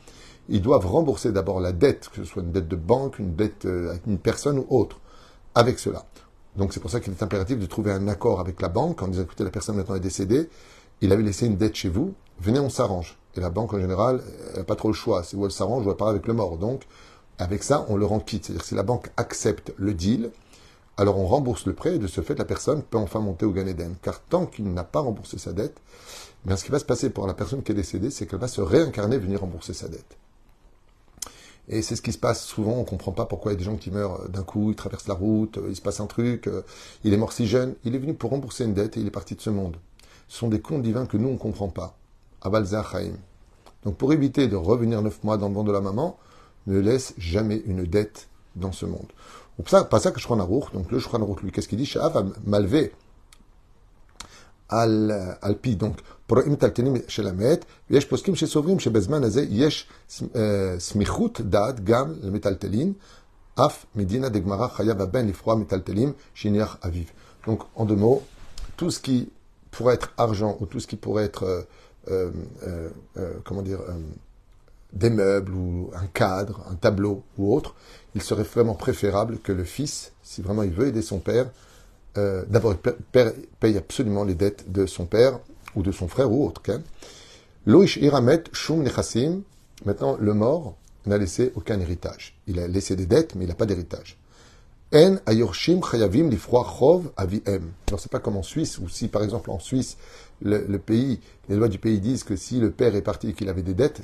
ils 0.50 0.62
doivent 0.62 0.88
rembourser 0.88 1.32
d'abord 1.32 1.62
la 1.62 1.72
dette, 1.72 2.10
que 2.10 2.18
ce 2.18 2.26
soit 2.26 2.42
une 2.42 2.52
dette 2.52 2.68
de 2.68 2.76
banque, 2.76 3.20
une 3.20 3.36
dette 3.36 3.66
à 3.66 3.94
une 4.06 4.18
personne 4.18 4.58
ou 4.58 4.66
autre, 4.70 5.00
avec 5.56 5.80
cela. 5.80 6.04
Donc 6.56 6.74
c'est 6.74 6.80
pour 6.80 6.92
ça 6.92 7.00
qu'il 7.00 7.14
est 7.14 7.24
impératif 7.24 7.60
de 7.60 7.66
trouver 7.66 7.92
un 7.92 8.08
accord 8.08 8.40
avec 8.40 8.62
la 8.62 8.70
banque 8.70 9.02
en 9.02 9.08
disant 9.08 9.24
écoutez, 9.24 9.44
la 9.44 9.52
personne 9.52 9.76
maintenant 9.76 9.96
est 9.96 10.02
décédée, 10.02 10.50
il 11.02 11.12
avait 11.12 11.24
laissé 11.24 11.46
une 11.46 11.58
dette 11.58 11.76
chez 11.76 11.90
vous, 11.90 12.14
venez, 12.40 12.60
on 12.60 12.70
s'arrange. 12.70 13.18
Et 13.36 13.40
la 13.40 13.50
banque 13.50 13.74
en 13.74 13.80
général, 13.80 14.22
elle 14.52 14.60
n'a 14.60 14.64
pas 14.64 14.76
trop 14.76 14.90
le 14.90 14.94
choix. 14.94 15.24
Si 15.24 15.36
vous 15.36 15.46
elle 15.46 15.52
s'arrange, 15.52 15.86
ou 15.86 15.90
elle 15.90 15.96
part 15.96 16.10
avec 16.10 16.28
le 16.28 16.34
mort. 16.34 16.58
Donc 16.58 16.84
avec 17.38 17.64
ça, 17.64 17.86
on 17.90 17.96
le 17.96 18.06
rend 18.06 18.20
quitte. 18.20 18.46
C'est-à-dire 18.46 18.66
si 18.66 18.76
la 18.76 18.84
banque 18.84 19.10
accepte 19.18 19.74
le 19.78 19.94
deal, 19.94 20.32
alors 20.98 21.18
on 21.18 21.26
rembourse 21.26 21.66
le 21.66 21.74
prêt 21.74 21.96
et 21.96 22.00
de 22.00 22.08
ce 22.08 22.22
fait, 22.22 22.38
la 22.38 22.46
personne 22.46 22.84
peut 22.84 22.98
enfin 22.98 23.20
monter 23.20 23.46
au 23.46 23.52
Gan 23.52 23.66
Eden. 23.66 23.96
Car 24.02 24.20
tant 24.22 24.46
qu'il 24.46 24.72
n'a 24.74 24.84
pas 24.84 25.00
remboursé 25.00 25.38
sa 25.38 25.54
dette, 25.54 25.78
bien, 26.46 26.58
ce 26.58 26.66
qui 26.66 26.72
va 26.72 26.80
se 26.80 26.86
passer 26.86 27.10
pour 27.10 27.26
la 27.26 27.34
personne 27.34 27.64
qui 27.64 27.72
est 27.72 27.76
décédée, 27.76 28.12
c'est 28.12 28.26
qu'elle 28.26 28.40
va 28.40 28.48
se 28.48 28.62
réincarner 28.62 29.18
venir 29.18 29.40
rembourser 29.40 29.74
sa 29.74 29.88
dette. 29.88 30.18
Et 31.72 31.82
c'est 31.82 31.96
ce 31.96 32.02
qui 32.02 32.12
se 32.12 32.18
passe 32.18 32.46
souvent, 32.46 32.74
on 32.74 32.84
comprend 32.84 33.14
pas 33.14 33.26
pourquoi 33.26 33.52
il 33.52 33.56
y 33.56 33.58
a 33.58 33.60
des 33.60 33.64
gens 33.64 33.78
qui 33.78 33.92
meurent 33.92 34.28
d'un 34.28 34.44
coup, 34.44 34.72
ils 34.72 34.76
traversent 34.76 35.08
la 35.08 35.14
route, 35.14 35.58
il 35.70 35.76
se 35.76 35.82
passe 35.82 36.02
un 36.02 36.06
truc, 36.06 36.50
il 37.06 37.14
est 37.14 37.18
mort 37.18 37.32
si 37.32 37.48
jeune, 37.48 37.76
il 37.86 37.96
est 37.96 37.98
venu 37.98 38.14
pour 38.14 38.32
rembourser 38.32 38.66
une 38.66 38.74
dette 38.74 38.98
et 38.98 39.00
il 39.00 39.08
est 39.08 39.12
parti 39.12 39.36
de 39.36 39.42
ce 39.42 39.50
monde. 39.50 39.78
Ce 40.28 40.38
sont 40.38 40.50
des 40.50 40.60
comptes 40.60 40.82
divins 40.82 41.06
que 41.06 41.16
nous, 41.16 41.30
on 41.30 41.38
comprend 41.38 41.70
pas. 41.70 41.98
Abal 42.42 42.68
Chaim. 42.68 43.14
Donc 43.84 43.96
pour 43.96 44.12
éviter 44.12 44.48
de 44.48 44.58
revenir 44.58 45.02
neuf 45.02 45.24
mois 45.24 45.38
dans 45.38 45.48
le 45.48 45.54
ventre 45.54 45.68
de 45.68 45.72
la 45.72 45.82
maman, 45.82 46.18
ne 46.68 46.78
laisse 46.78 47.14
jamais 47.18 47.64
une 47.66 47.84
dette 47.84 48.28
dans 48.58 48.74
ce 48.74 48.86
monde. 48.86 49.08
C'est 49.66 49.90
pas 49.90 50.00
ça 50.00 50.12
que 50.12 50.20
Shran 50.20 50.40
Aruch, 50.40 50.74
donc 50.74 50.92
le 50.92 51.00
Shran 51.00 51.20
lui, 51.42 51.52
qu'est-ce 51.52 51.68
qu'il 51.68 51.78
dit? 51.78 51.86
Sha'av 51.86 52.34
malvé 52.46 52.92
al, 54.72 55.38
al 55.42 55.58
pi, 55.58 55.76
donc 55.76 55.98
pour 56.28 56.40
imtaltenim 56.40 57.02
chez 57.08 57.24
la 57.24 57.34
met, 57.34 57.62
yesh 57.90 58.08
poskim 58.08 58.36
chez 58.36 58.48
sovrim 58.48 58.80
chez 58.80 58.90
bezman 58.90 59.24
azé, 59.24 59.46
yesh 59.46 59.88
smichut 60.08 61.42
dad 61.44 61.84
gam 61.84 62.18
le 62.24 62.32
metaltelin, 62.32 62.94
af 63.58 63.86
medina 63.96 64.30
de 64.30 64.40
gmara 64.40 64.72
chayav 64.76 65.06
ben 65.12 65.28
lifroa 65.28 65.58
metaltelim 65.58 66.14
shiniach 66.34 66.78
aviv. 66.82 67.12
Donc 67.46 67.64
en 67.76 67.86
deux 67.86 67.96
mots, 67.96 68.24
tout 68.78 68.92
ce 68.92 69.00
qui 69.00 69.30
pourrait 69.72 69.96
être 69.96 70.14
argent 70.18 70.58
ou 70.60 70.66
tout 70.66 70.80
ce 70.80 70.88
qui 70.88 70.96
pourrait 70.96 71.26
être 71.26 71.44
euh, 71.44 72.32
euh, 72.66 72.90
euh, 73.18 73.34
comment 73.44 73.62
dire 73.62 73.80
des 74.94 75.10
meubles 75.10 75.54
ou 75.54 75.90
un 75.96 76.08
cadre, 76.08 76.66
un 76.70 76.76
tableau 76.76 77.24
ou 77.38 77.56
autre, 77.56 77.76
il 78.16 78.22
serait 78.22 78.44
vraiment 78.44 78.76
préférable 78.76 79.38
que 79.40 79.52
le 79.52 79.64
fils, 79.64 80.12
si 80.22 80.42
vraiment 80.42 80.64
il 80.64 80.72
veut 80.72 80.88
aider 80.88 81.02
son 81.02 81.20
père, 81.20 81.50
euh, 82.18 82.44
d'abord 82.48 82.74
il 82.74 83.34
paye 83.60 83.78
absolument 83.78 84.24
les 84.24 84.36
dettes 84.36 84.72
de 84.72 84.86
son 84.86 85.06
père 85.06 85.40
ou 85.76 85.82
de 85.82 85.92
son 85.92 86.08
frère 86.08 86.32
ou 86.32 86.46
autre. 86.46 86.62
Loish 87.66 87.98
iramet 87.98 88.44
shum 88.52 88.84
nechassim. 88.84 89.44
Maintenant, 89.86 90.18
le 90.20 90.34
mort 90.34 90.76
n'a 91.06 91.18
laissé 91.18 91.52
aucun 91.56 91.80
héritage. 91.80 92.38
Il 92.48 92.60
a 92.60 92.68
laissé 92.68 92.96
des 92.96 93.06
dettes, 93.06 93.36
mais 93.36 93.46
il 93.46 93.48
n'a 93.48 93.56
pas 93.56 93.66
d'héritage. 93.66 94.18
En 94.94 95.18
ayorshim 95.26 95.80
chayavim 95.82 96.30
chov 96.38 97.12
aviem. 97.16 97.72
Alors 97.88 98.00
c'est 98.00 98.12
pas 98.12 98.20
comme 98.20 98.38
en 98.38 98.44
Suisse, 98.44 98.78
ou 98.78 98.90
si 98.90 99.08
par 99.08 99.24
exemple 99.24 99.50
en 99.50 99.60
Suisse, 99.60 99.98
le, 100.44 100.78
pays, 100.78 101.20
les 101.50 101.56
lois 101.56 101.70
du 101.70 101.78
pays 101.78 102.00
disent 102.00 102.24
que 102.24 102.36
si 102.36 102.60
le 102.60 102.72
père 102.72 102.96
est 102.96 103.02
parti 103.02 103.30
et 103.30 103.34
qu'il 103.34 103.48
avait 103.48 103.62
des 103.62 103.74
dettes, 103.74 104.02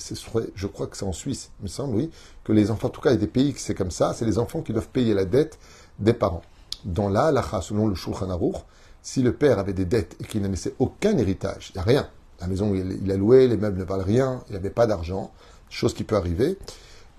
je 0.55 0.67
crois 0.67 0.87
que 0.87 0.95
c'est 0.95 1.05
en 1.05 1.13
Suisse, 1.13 1.49
il 1.59 1.63
me 1.63 1.67
semble, 1.67 1.95
oui, 1.95 2.11
que 2.43 2.53
les 2.53 2.69
enfants, 2.71 2.87
en 2.87 2.91
tout 2.91 3.01
cas, 3.01 3.09
il 3.09 3.13
y 3.13 3.17
a 3.17 3.19
des 3.19 3.27
pays 3.27 3.53
que 3.53 3.59
c'est 3.59 3.73
comme 3.73 3.91
ça, 3.91 4.13
c'est 4.13 4.25
les 4.25 4.37
enfants 4.37 4.61
qui 4.61 4.71
doivent 4.71 4.89
payer 4.89 5.13
la 5.13 5.25
dette 5.25 5.57
des 5.99 6.13
parents 6.13 6.43
dans 6.87 7.09
la 7.09 7.25
halacha, 7.25 7.61
selon 7.61 7.87
le 7.87 7.95
Shulchan 7.95 8.29
Aruch, 8.29 8.55
si 9.01 9.21
le 9.21 9.33
père 9.33 9.59
avait 9.59 9.73
des 9.73 9.85
dettes 9.85 10.15
et 10.19 10.23
qu'il 10.23 10.41
ne 10.41 10.47
laissait 10.47 10.73
aucun 10.79 11.17
héritage, 11.17 11.71
il 11.73 11.77
n'y 11.77 11.81
a 11.81 11.83
rien. 11.83 12.09
La 12.39 12.47
maison 12.47 12.71
où 12.71 12.75
il 12.75 13.11
a 13.11 13.17
loué, 13.17 13.47
les 13.47 13.57
meubles 13.57 13.79
ne 13.79 13.83
valent 13.83 14.03
rien, 14.03 14.43
il 14.49 14.53
n'avait 14.53 14.69
pas 14.69 14.87
d'argent, 14.87 15.31
chose 15.69 15.93
qui 15.93 16.03
peut 16.03 16.15
arriver. 16.15 16.57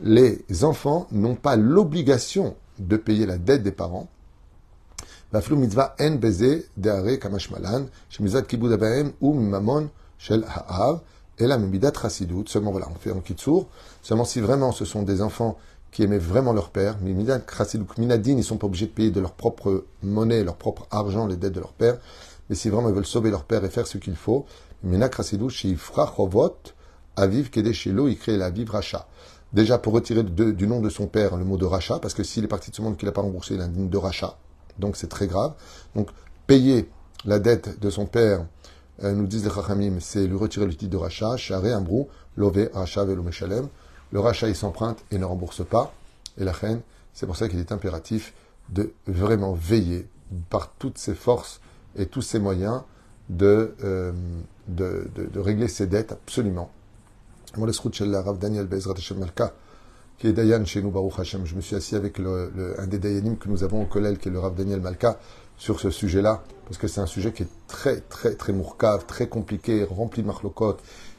Les 0.00 0.44
enfants 0.62 1.06
n'ont 1.10 1.34
pas 1.34 1.56
l'obligation 1.56 2.56
de 2.78 2.96
payer 2.96 3.26
la 3.26 3.36
dette 3.36 3.62
des 3.62 3.72
parents. 3.72 4.08
mitzvah 5.32 5.96
en 6.00 6.18
kamashmalan, 7.18 7.86
ou 9.20 9.34
mamon 9.34 9.90
shel 10.18 10.44
ha'av, 10.44 11.00
et 11.38 11.46
la 11.46 11.58
seulement 12.46 12.72
voilà, 12.72 12.88
on 12.90 12.94
fait 12.96 13.12
en 13.12 13.20
kitsour, 13.20 13.68
seulement 14.02 14.24
si 14.24 14.40
vraiment 14.40 14.72
ce 14.72 14.84
sont 14.84 15.02
des 15.02 15.22
enfants 15.22 15.56
qui 15.90 16.02
aimaient 16.02 16.18
vraiment 16.18 16.52
leur 16.52 16.70
père, 16.70 16.96
chassidut, 17.56 17.86
minadin, 17.98 18.36
ils 18.36 18.44
sont 18.44 18.56
pas 18.56 18.66
obligés 18.66 18.86
de 18.86 18.92
payer 18.92 19.10
de 19.10 19.20
leur 19.20 19.32
propre 19.32 19.84
monnaie, 20.02 20.44
leur 20.44 20.56
propre 20.56 20.86
argent, 20.90 21.26
les 21.26 21.36
dettes 21.36 21.54
de 21.54 21.60
leur 21.60 21.72
père. 21.72 21.98
Mais 22.50 22.56
si 22.56 22.68
vraiment 22.68 22.88
ils 22.88 22.94
veulent 22.94 23.06
sauver 23.06 23.30
leur 23.30 23.44
père 23.44 23.64
et 23.64 23.70
faire 23.70 23.86
ce 23.86 23.98
qu'il 23.98 24.16
faut, 24.16 24.46
minak 24.82 25.16
chassidut, 25.16 25.50
shifra 25.50 26.12
chovot, 26.14 26.56
aviv 27.16 27.50
kedeshelo, 27.50 28.08
il 28.08 28.18
crée 28.18 28.36
la 28.36 28.50
vive 28.50 28.70
rachat. 28.70 29.06
Déjà, 29.52 29.78
pour 29.78 29.94
retirer 29.94 30.22
du 30.22 30.66
nom 30.66 30.80
de 30.80 30.90
son 30.90 31.06
père 31.06 31.36
le 31.36 31.44
mot 31.44 31.56
de 31.56 31.64
rachat, 31.64 31.98
parce 32.00 32.12
que 32.12 32.22
s'il 32.22 32.44
est 32.44 32.48
parti 32.48 32.70
de 32.70 32.76
ce 32.76 32.82
monde 32.82 32.96
qu'il 32.96 33.06
n'a 33.06 33.12
pas 33.12 33.22
remboursé, 33.22 33.54
il 33.54 33.60
a 33.62 33.64
indigne 33.64 33.88
de 33.88 33.96
rachat 33.96 34.36
donc 34.78 34.96
c'est 34.96 35.08
très 35.08 35.26
grave. 35.26 35.52
Donc 35.94 36.08
payer 36.46 36.88
la 37.24 37.38
dette 37.38 37.80
de 37.80 37.90
son 37.90 38.06
père, 38.06 38.46
euh, 39.04 39.12
nous 39.12 39.26
disent 39.26 39.44
les 39.44 39.50
Chachamim, 39.50 39.98
c'est 40.00 40.26
lui 40.26 40.36
retirer 40.36 40.66
le 40.66 40.74
titre 40.74 40.90
de 40.90 40.96
rachat, 40.96 41.36
Charé, 41.36 41.74
Ambrou, 41.74 42.08
Lové, 42.36 42.68
Rachat, 42.72 43.04
Velo, 43.04 43.22
Meshalem. 43.22 43.68
Le 44.12 44.20
rachat, 44.20 44.48
il 44.48 44.56
s'emprunte 44.56 45.04
et 45.10 45.18
ne 45.18 45.24
rembourse 45.24 45.64
pas. 45.64 45.92
Et 46.38 46.44
la 46.44 46.52
reine, 46.52 46.80
c'est 47.12 47.26
pour 47.26 47.36
ça 47.36 47.48
qu'il 47.48 47.58
est 47.58 47.72
impératif 47.72 48.32
de 48.70 48.92
vraiment 49.06 49.52
veiller 49.52 50.06
par 50.50 50.70
toutes 50.78 50.98
ses 50.98 51.14
forces 51.14 51.60
et 51.96 52.06
tous 52.06 52.22
ses 52.22 52.38
moyens 52.38 52.82
de, 53.28 53.74
euh, 53.84 54.12
de, 54.68 55.10
de, 55.14 55.26
de, 55.26 55.40
régler 55.40 55.68
ses 55.68 55.86
dettes 55.86 56.12
absolument. 56.12 56.70
Rav 57.56 58.38
Daniel 58.38 58.66
Bezrat 58.66 58.94
Malka, 59.16 59.54
qui 60.18 60.26
est 60.26 60.32
Dayan 60.32 60.64
chez 60.64 60.82
nous, 60.82 60.90
Baruch 60.90 61.18
Hashem. 61.18 61.44
Je 61.44 61.54
me 61.54 61.60
suis 61.60 61.76
assis 61.76 61.96
avec 61.96 62.20
un 62.20 62.86
des 62.86 62.98
Dayanim 62.98 63.36
que 63.36 63.48
nous 63.48 63.64
avons 63.64 63.82
au 63.82 63.86
Kollel, 63.86 64.18
qui 64.18 64.28
est 64.28 64.32
le 64.32 64.38
Rav 64.38 64.54
Daniel 64.54 64.80
Malka, 64.80 65.18
sur 65.56 65.80
ce 65.80 65.90
sujet-là, 65.90 66.44
parce 66.66 66.78
que 66.78 66.86
c'est 66.86 67.00
un 67.00 67.06
sujet 67.06 67.32
qui 67.32 67.42
est 67.42 67.48
très, 67.66 68.00
très, 68.00 68.34
très 68.34 68.52
mourkave, 68.52 69.06
très 69.06 69.28
compliqué, 69.28 69.84
rempli 69.84 70.22
de 70.22 70.26
marlokot, 70.28 70.76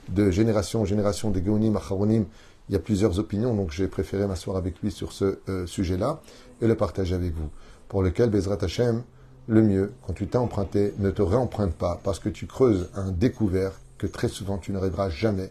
de 0.09 0.31
génération 0.31 0.81
en 0.81 0.85
génération, 0.85 1.29
des 1.29 1.43
Geonim, 1.43 1.75
Acharonim. 1.75 2.25
Il 2.69 2.73
y 2.73 2.75
a 2.75 2.79
plusieurs 2.79 3.17
opinions, 3.17 3.55
donc 3.55 3.71
j'ai 3.71 3.87
préféré 3.87 4.27
m'asseoir 4.27 4.55
avec 4.55 4.79
lui 4.81 4.91
sur 4.91 5.11
ce 5.11 5.39
euh, 5.49 5.65
sujet-là 5.65 6.21
et 6.61 6.67
le 6.67 6.75
partager 6.75 7.15
avec 7.15 7.33
vous. 7.33 7.49
Pour 7.87 8.03
lequel, 8.03 8.29
Bezrat 8.29 8.63
Hashem, 8.63 9.01
le 9.47 9.63
mieux, 9.63 9.91
quand 10.05 10.13
tu 10.13 10.27
t'as 10.27 10.37
emprunté, 10.37 10.93
ne 10.99 11.09
te 11.09 11.23
réemprunte 11.23 11.73
pas, 11.73 11.99
parce 12.03 12.19
que 12.19 12.29
tu 12.29 12.45
creuses 12.45 12.89
un 12.93 13.11
découvert 13.11 13.71
que 13.97 14.05
très 14.05 14.27
souvent 14.27 14.59
tu 14.59 14.71
n'arriveras 14.71 15.09
jamais 15.09 15.49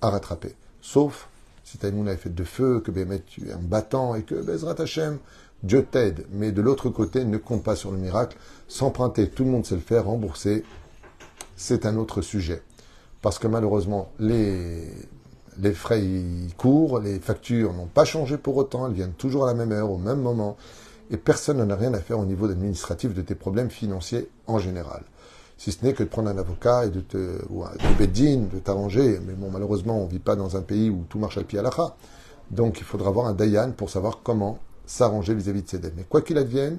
à 0.00 0.10
rattraper. 0.10 0.54
Sauf 0.80 1.28
si 1.64 1.78
ta 1.78 1.88
avait 1.88 2.16
fait 2.16 2.34
de 2.34 2.44
feu, 2.44 2.80
que 2.80 2.90
tu 3.18 3.48
es 3.48 3.52
un 3.52 3.58
battant 3.58 4.14
et 4.14 4.22
que 4.22 4.34
Bezrat 4.34 4.80
Hashem, 4.80 5.18
Dieu 5.62 5.84
t'aide. 5.90 6.26
Mais 6.32 6.52
de 6.52 6.60
l'autre 6.60 6.90
côté, 6.90 7.24
ne 7.24 7.38
compte 7.38 7.62
pas 7.62 7.76
sur 7.76 7.90
le 7.92 7.98
miracle. 7.98 8.36
S'emprunter, 8.68 9.28
tout 9.28 9.44
le 9.44 9.50
monde 9.50 9.64
sait 9.64 9.74
le 9.74 9.80
faire, 9.80 10.04
rembourser, 10.04 10.64
c'est 11.56 11.86
un 11.86 11.96
autre 11.96 12.20
sujet. 12.20 12.62
Parce 13.20 13.38
que 13.38 13.46
malheureusement, 13.46 14.12
les, 14.18 14.88
les 15.60 15.72
frais 15.72 16.02
courent, 16.56 17.00
les 17.00 17.18
factures 17.18 17.72
n'ont 17.72 17.86
pas 17.86 18.04
changé 18.04 18.38
pour 18.38 18.56
autant, 18.56 18.86
elles 18.86 18.94
viennent 18.94 19.12
toujours 19.12 19.44
à 19.44 19.48
la 19.48 19.54
même 19.54 19.72
heure, 19.72 19.90
au 19.90 19.98
même 19.98 20.20
moment, 20.20 20.56
et 21.10 21.16
personne 21.16 21.58
n'en 21.58 21.70
a 21.70 21.76
rien 21.76 21.92
à 21.94 22.00
faire 22.00 22.18
au 22.18 22.24
niveau 22.24 22.46
administratif 22.46 23.14
de 23.14 23.22
tes 23.22 23.34
problèmes 23.34 23.70
financiers 23.70 24.28
en 24.46 24.58
général 24.58 25.02
si 25.62 25.70
ce 25.70 25.84
n'est 25.84 25.92
que 25.92 26.02
de 26.02 26.08
prendre 26.08 26.28
un 26.28 26.38
avocat 26.38 26.86
et 26.86 26.90
de 26.90 27.00
te, 27.00 27.38
ou 27.48 27.64
de 27.64 28.58
t'arranger. 28.58 29.20
Mais 29.24 29.34
bon, 29.34 29.48
malheureusement, 29.48 30.00
on 30.00 30.06
ne 30.06 30.10
vit 30.10 30.18
pas 30.18 30.34
dans 30.34 30.56
un 30.56 30.60
pays 30.60 30.90
où 30.90 31.04
tout 31.08 31.20
marche 31.20 31.38
à 31.38 31.44
pied 31.44 31.56
à 31.56 31.62
l'akha. 31.62 31.94
Donc, 32.50 32.80
il 32.80 32.84
faudra 32.84 33.10
avoir 33.10 33.26
un 33.26 33.32
dayan 33.32 33.70
pour 33.70 33.88
savoir 33.88 34.22
comment 34.24 34.58
s'arranger 34.86 35.36
vis-à-vis 35.36 35.62
de 35.62 35.68
ses 35.68 35.78
dettes. 35.78 35.94
Mais 35.96 36.02
quoi 36.02 36.20
qu'il 36.20 36.36
advienne, 36.36 36.78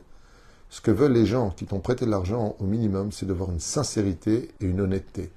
Ce 0.69 0.81
que 0.81 0.91
veulent 0.91 1.13
les 1.13 1.25
gens 1.25 1.51
qui 1.51 1.65
t'ont 1.65 1.79
prêté 1.79 2.03
de 2.03 2.11
l'argent 2.11 2.57
au 2.59 2.65
minimum, 2.65 3.13
c'est 3.13 3.25
de 3.25 3.31
voir 3.31 3.51
une 3.51 3.61
sincérité 3.61 4.49
et 4.59 4.65
une 4.65 4.81
honnêteté. 4.81 5.31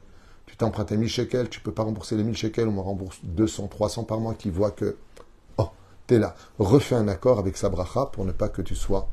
Tu 0.56 0.60
t'es 0.60 0.64
emprunté 0.64 0.96
1000 0.96 1.10
shekels, 1.10 1.50
tu 1.50 1.60
peux 1.60 1.70
pas 1.70 1.82
rembourser 1.82 2.16
les 2.16 2.24
1000 2.24 2.34
shekels, 2.34 2.66
on 2.66 2.72
me 2.72 2.80
rembourse 2.80 3.18
200, 3.24 3.68
300 3.68 4.04
par 4.04 4.20
mois 4.20 4.32
qui 4.32 4.48
voient 4.48 4.70
que, 4.70 4.96
oh, 5.58 5.68
t'es 6.06 6.18
là. 6.18 6.34
Refais 6.58 6.94
un 6.94 7.08
accord 7.08 7.38
avec 7.38 7.58
sa 7.58 7.68
bracha 7.68 8.06
pour 8.06 8.24
ne 8.24 8.32
pas 8.32 8.48
que 8.48 8.62
tu 8.62 8.74
sois 8.74 9.06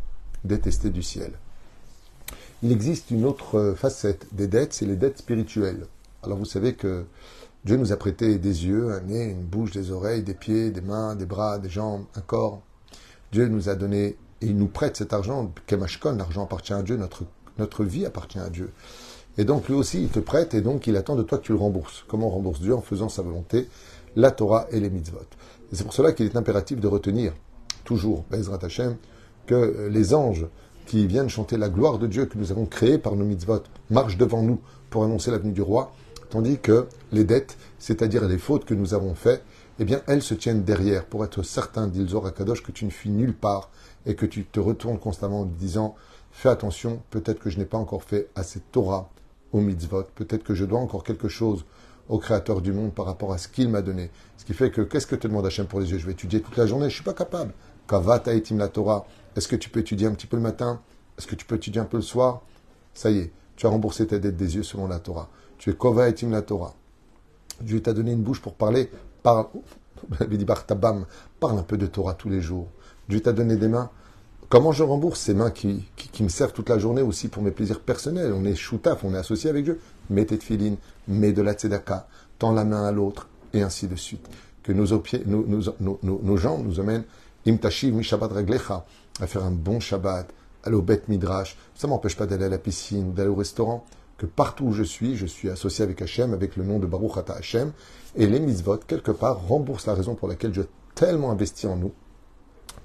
détesté 0.45 0.89
du 0.89 1.03
ciel. 1.03 1.33
Il 2.61 2.71
existe 2.71 3.11
une 3.11 3.25
autre 3.25 3.75
facette 3.77 4.25
des 4.31 4.47
dettes, 4.47 4.71
c'est 4.71 4.85
les 4.85 4.95
dettes 4.95 5.17
spirituelles. 5.17 5.85
Alors 6.23 6.37
vous 6.37 6.45
savez 6.45 6.75
que 6.75 7.03
Dieu 7.65 7.75
nous 7.75 7.91
a 7.91 7.97
prêté 7.97 8.37
des 8.37 8.65
yeux, 8.65 8.93
un 8.93 9.01
nez, 9.01 9.25
une 9.25 9.43
bouche, 9.43 9.71
des 9.71 9.91
oreilles, 9.91 10.23
des 10.23 10.35
pieds, 10.35 10.71
des 10.71 10.79
mains, 10.79 11.13
des 11.13 11.25
bras, 11.25 11.59
des 11.59 11.69
jambes, 11.69 12.05
un 12.15 12.21
corps. 12.21 12.61
Dieu 13.33 13.49
nous 13.49 13.67
a 13.67 13.75
donné 13.75 14.15
et 14.39 14.45
il 14.45 14.55
nous 14.55 14.69
prête 14.69 14.95
cet 14.95 15.11
argent. 15.11 15.51
Kemashkon, 15.67 16.15
l'argent 16.15 16.45
appartient 16.45 16.71
à 16.71 16.83
Dieu, 16.83 16.97
notre 17.57 17.83
vie 17.83 18.05
appartient 18.05 18.39
à 18.39 18.49
Dieu. 18.49 18.71
Et 19.37 19.45
donc 19.45 19.67
lui 19.67 19.75
aussi, 19.75 20.03
il 20.03 20.09
te 20.09 20.19
prête 20.19 20.53
et 20.53 20.61
donc 20.61 20.85
il 20.87 20.95
attend 20.95 21.15
de 21.15 21.23
toi 21.23 21.37
que 21.37 21.43
tu 21.43 21.53
le 21.53 21.57
rembourses. 21.57 22.03
Comment 22.07 22.27
on 22.27 22.31
rembourse 22.31 22.59
Dieu 22.59 22.75
En 22.75 22.81
faisant 22.81 23.09
sa 23.09 23.23
volonté, 23.23 23.67
la 24.15 24.31
Torah 24.31 24.67
et 24.71 24.79
les 24.79 24.89
mitzvot. 24.89 25.19
C'est 25.71 25.83
pour 25.83 25.93
cela 25.93 26.11
qu'il 26.11 26.25
est 26.25 26.35
impératif 26.35 26.79
de 26.79 26.87
retenir 26.87 27.33
toujours, 27.83 28.25
Bezrat 28.29 28.59
Hashem, 28.61 28.95
que 29.47 29.87
les 29.89 30.13
anges 30.13 30.45
qui 30.85 31.07
viennent 31.07 31.29
chanter 31.29 31.57
la 31.57 31.69
gloire 31.69 31.97
de 31.97 32.07
Dieu 32.07 32.25
que 32.25 32.37
nous 32.37 32.51
avons 32.51 32.65
créé 32.65 32.97
par 32.97 33.15
nos 33.15 33.25
mitzvot 33.25 33.63
marchent 33.89 34.17
devant 34.17 34.43
nous 34.43 34.59
pour 34.89 35.03
annoncer 35.03 35.31
la 35.31 35.39
venue 35.39 35.53
du 35.53 35.61
roi, 35.61 35.93
tandis 36.29 36.59
que 36.59 36.87
les 37.11 37.23
dettes, 37.23 37.57
c'est-à-dire 37.79 38.27
les 38.27 38.37
fautes 38.37 38.65
que 38.65 38.73
nous 38.73 38.93
avons 38.93 39.15
faites, 39.15 39.43
eh 39.79 39.85
bien, 39.85 40.01
elles 40.07 40.21
se 40.21 40.35
tiennent 40.35 40.63
derrière 40.63 41.05
pour 41.05 41.25
être 41.25 41.41
certain, 41.41 41.87
dit 41.87 42.05
le 42.05 42.29
Kadosh, 42.29 42.61
que 42.61 42.71
tu 42.71 42.85
ne 42.85 42.91
fuis 42.91 43.09
nulle 43.09 43.35
part 43.35 43.71
et 44.05 44.13
que 44.15 44.27
tu 44.27 44.45
te 44.45 44.59
retournes 44.59 44.99
constamment 44.99 45.41
en 45.41 45.45
disant 45.45 45.95
Fais 46.31 46.49
attention, 46.49 47.01
peut-être 47.09 47.39
que 47.39 47.49
je 47.49 47.57
n'ai 47.59 47.65
pas 47.65 47.77
encore 47.77 48.03
fait 48.03 48.29
assez 48.35 48.59
Torah 48.71 49.09
au 49.53 49.61
mitzvot, 49.61 50.03
peut-être 50.15 50.43
que 50.43 50.55
je 50.55 50.65
dois 50.65 50.79
encore 50.79 51.03
quelque 51.03 51.29
chose 51.29 51.63
au 52.09 52.17
Créateur 52.17 52.61
du 52.61 52.73
monde 52.73 52.93
par 52.93 53.05
rapport 53.05 53.31
à 53.31 53.37
ce 53.37 53.47
qu'il 53.47 53.69
m'a 53.69 53.81
donné. 53.81 54.09
Ce 54.37 54.43
qui 54.43 54.53
fait 54.53 54.71
que, 54.71 54.81
qu'est-ce 54.81 55.07
que 55.07 55.15
te 55.15 55.27
demande 55.27 55.45
Hachem 55.45 55.67
pour 55.67 55.79
les 55.79 55.91
yeux? 55.91 55.99
Je 55.99 56.05
vais 56.05 56.11
étudier 56.11 56.41
toute 56.41 56.57
la 56.57 56.65
journée, 56.65 56.85
je 56.85 56.87
ne 56.87 56.95
suis 56.95 57.03
pas 57.03 57.13
capable. 57.13 57.53
Kavat 57.87 58.23
etim 58.27 58.57
la 58.57 58.67
Torah. 58.67 59.05
Est-ce 59.35 59.47
que 59.47 59.55
tu 59.55 59.69
peux 59.69 59.79
étudier 59.79 60.07
un 60.07 60.11
petit 60.11 60.27
peu 60.27 60.35
le 60.35 60.43
matin? 60.43 60.81
Est-ce 61.17 61.27
que 61.27 61.35
tu 61.35 61.45
peux 61.45 61.55
étudier 61.55 61.79
un 61.79 61.85
peu 61.85 61.97
le 61.97 62.03
soir? 62.03 62.41
Ça 62.93 63.09
y 63.09 63.19
est, 63.19 63.31
tu 63.55 63.65
as 63.65 63.69
remboursé 63.69 64.05
ta 64.07 64.19
dette 64.19 64.35
des 64.35 64.55
yeux 64.55 64.63
selon 64.63 64.87
la 64.87 64.99
Torah. 64.99 65.29
Tu 65.57 65.69
es 65.69 65.73
Kova 65.73 66.09
etim 66.09 66.31
la 66.31 66.41
Torah. 66.41 66.73
Dieu 67.61 67.81
t'a 67.81 67.93
donné 67.93 68.11
une 68.11 68.23
bouche 68.23 68.41
pour 68.41 68.55
parler. 68.55 68.89
Parle, 69.21 69.45
parle 71.39 71.59
un 71.59 71.63
peu 71.63 71.77
de 71.77 71.85
Torah 71.85 72.13
tous 72.15 72.29
les 72.29 72.41
jours. 72.41 72.67
Dieu 73.07 73.21
t'a 73.21 73.31
donné 73.31 73.55
des 73.55 73.67
mains. 73.67 73.89
Comment 74.53 74.71
je 74.71 74.83
rembourse 74.83 75.19
ces 75.19 75.33
mains 75.33 75.49
qui, 75.49 75.83
qui, 75.95 76.21
me 76.21 76.29
servent 76.29 76.53
toute 76.53 76.69
la 76.69 76.77
journée 76.77 77.01
aussi 77.01 77.27
pour 77.27 77.41
mes 77.41 77.49
plaisirs 77.49 77.79
personnels? 77.79 78.31
On 78.33 78.45
est 78.45 78.53
choutaf, 78.53 79.03
on 79.03 79.15
est 79.15 79.17
associé 79.17 79.49
avec 79.49 79.63
Dieu. 79.63 79.79
Mets 80.11 80.25
tes 80.25 80.37
filine, 80.37 80.77
mets 81.07 81.33
de 81.33 81.41
la 81.41 81.53
tzedaka, 81.53 82.07
tends 82.37 82.51
la 82.51 82.63
main 82.63 82.85
à 82.85 82.91
l'autre, 82.91 83.27
et 83.55 83.63
ainsi 83.63 83.87
de 83.87 83.95
suite. 83.95 84.29
Que 84.61 84.71
nos, 84.71 84.85
jambes 86.37 86.67
nous 86.67 86.79
amènent 86.79 87.03
imtashiv 87.47 87.95
mi 87.95 88.03
shabbat 88.03 88.31
reglecha, 88.31 88.85
à 89.19 89.25
faire 89.25 89.43
un 89.43 89.49
bon 89.49 89.79
Shabbat, 89.79 90.27
aller 90.63 90.75
au 90.75 90.83
Bet 90.83 91.01
Midrash. 91.07 91.57
Ça 91.73 91.87
m'empêche 91.87 92.15
pas 92.15 92.27
d'aller 92.27 92.45
à 92.45 92.49
la 92.49 92.59
piscine, 92.59 93.11
d'aller 93.15 93.29
au 93.29 93.35
restaurant. 93.35 93.83
Que 94.19 94.27
partout 94.27 94.65
où 94.65 94.73
je 94.73 94.83
suis, 94.83 95.15
je 95.15 95.25
suis 95.25 95.49
associé 95.49 95.83
avec 95.83 95.99
Hachem, 95.99 96.31
avec 96.31 96.57
le 96.57 96.63
nom 96.63 96.77
de 96.77 96.85
Baruch 96.85 97.17
Ata 97.17 97.33
Hachem. 97.33 97.71
Et 98.15 98.27
les 98.27 98.39
mitzvot, 98.39 98.77
quelque 98.85 99.09
part, 99.09 99.47
remboursent 99.47 99.87
la 99.87 99.95
raison 99.95 100.13
pour 100.13 100.27
laquelle 100.27 100.51
a 100.59 100.63
tellement 100.93 101.31
investi 101.31 101.65
en 101.65 101.75
nous. 101.75 101.91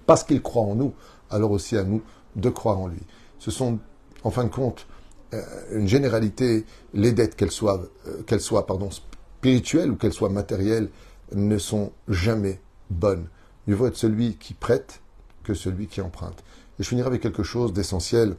Parce 0.06 0.24
qu'il 0.24 0.40
croit 0.40 0.62
en 0.62 0.74
nous, 0.74 0.94
alors 1.30 1.50
aussi 1.50 1.76
à 1.76 1.84
nous 1.84 2.02
de 2.36 2.48
croire 2.48 2.78
en 2.78 2.88
lui. 2.88 3.00
Ce 3.38 3.50
sont, 3.50 3.78
en 4.24 4.30
fin 4.30 4.44
de 4.44 4.50
compte, 4.50 4.86
euh, 5.34 5.42
une 5.72 5.88
généralité, 5.88 6.64
les 6.94 7.12
dettes, 7.12 7.36
qu'elles 7.36 7.50
soient, 7.50 7.82
euh, 8.06 8.22
qu'elles 8.22 8.40
soient 8.40 8.66
pardon, 8.66 8.90
spirituelles 8.90 9.90
ou 9.90 9.96
qu'elles 9.96 10.12
soient 10.12 10.30
matérielles, 10.30 10.88
ne 11.34 11.58
sont 11.58 11.92
jamais 12.08 12.60
bonnes. 12.90 13.26
Mieux 13.66 13.74
vaut 13.74 13.86
être 13.86 13.96
celui 13.96 14.36
qui 14.36 14.54
prête 14.54 15.00
que 15.44 15.52
celui 15.52 15.86
qui 15.86 16.00
emprunte. 16.00 16.42
Et 16.78 16.82
je 16.82 16.88
finirai 16.88 17.08
avec 17.08 17.20
quelque 17.20 17.42
chose 17.42 17.72
d'essentiel, 17.74 18.36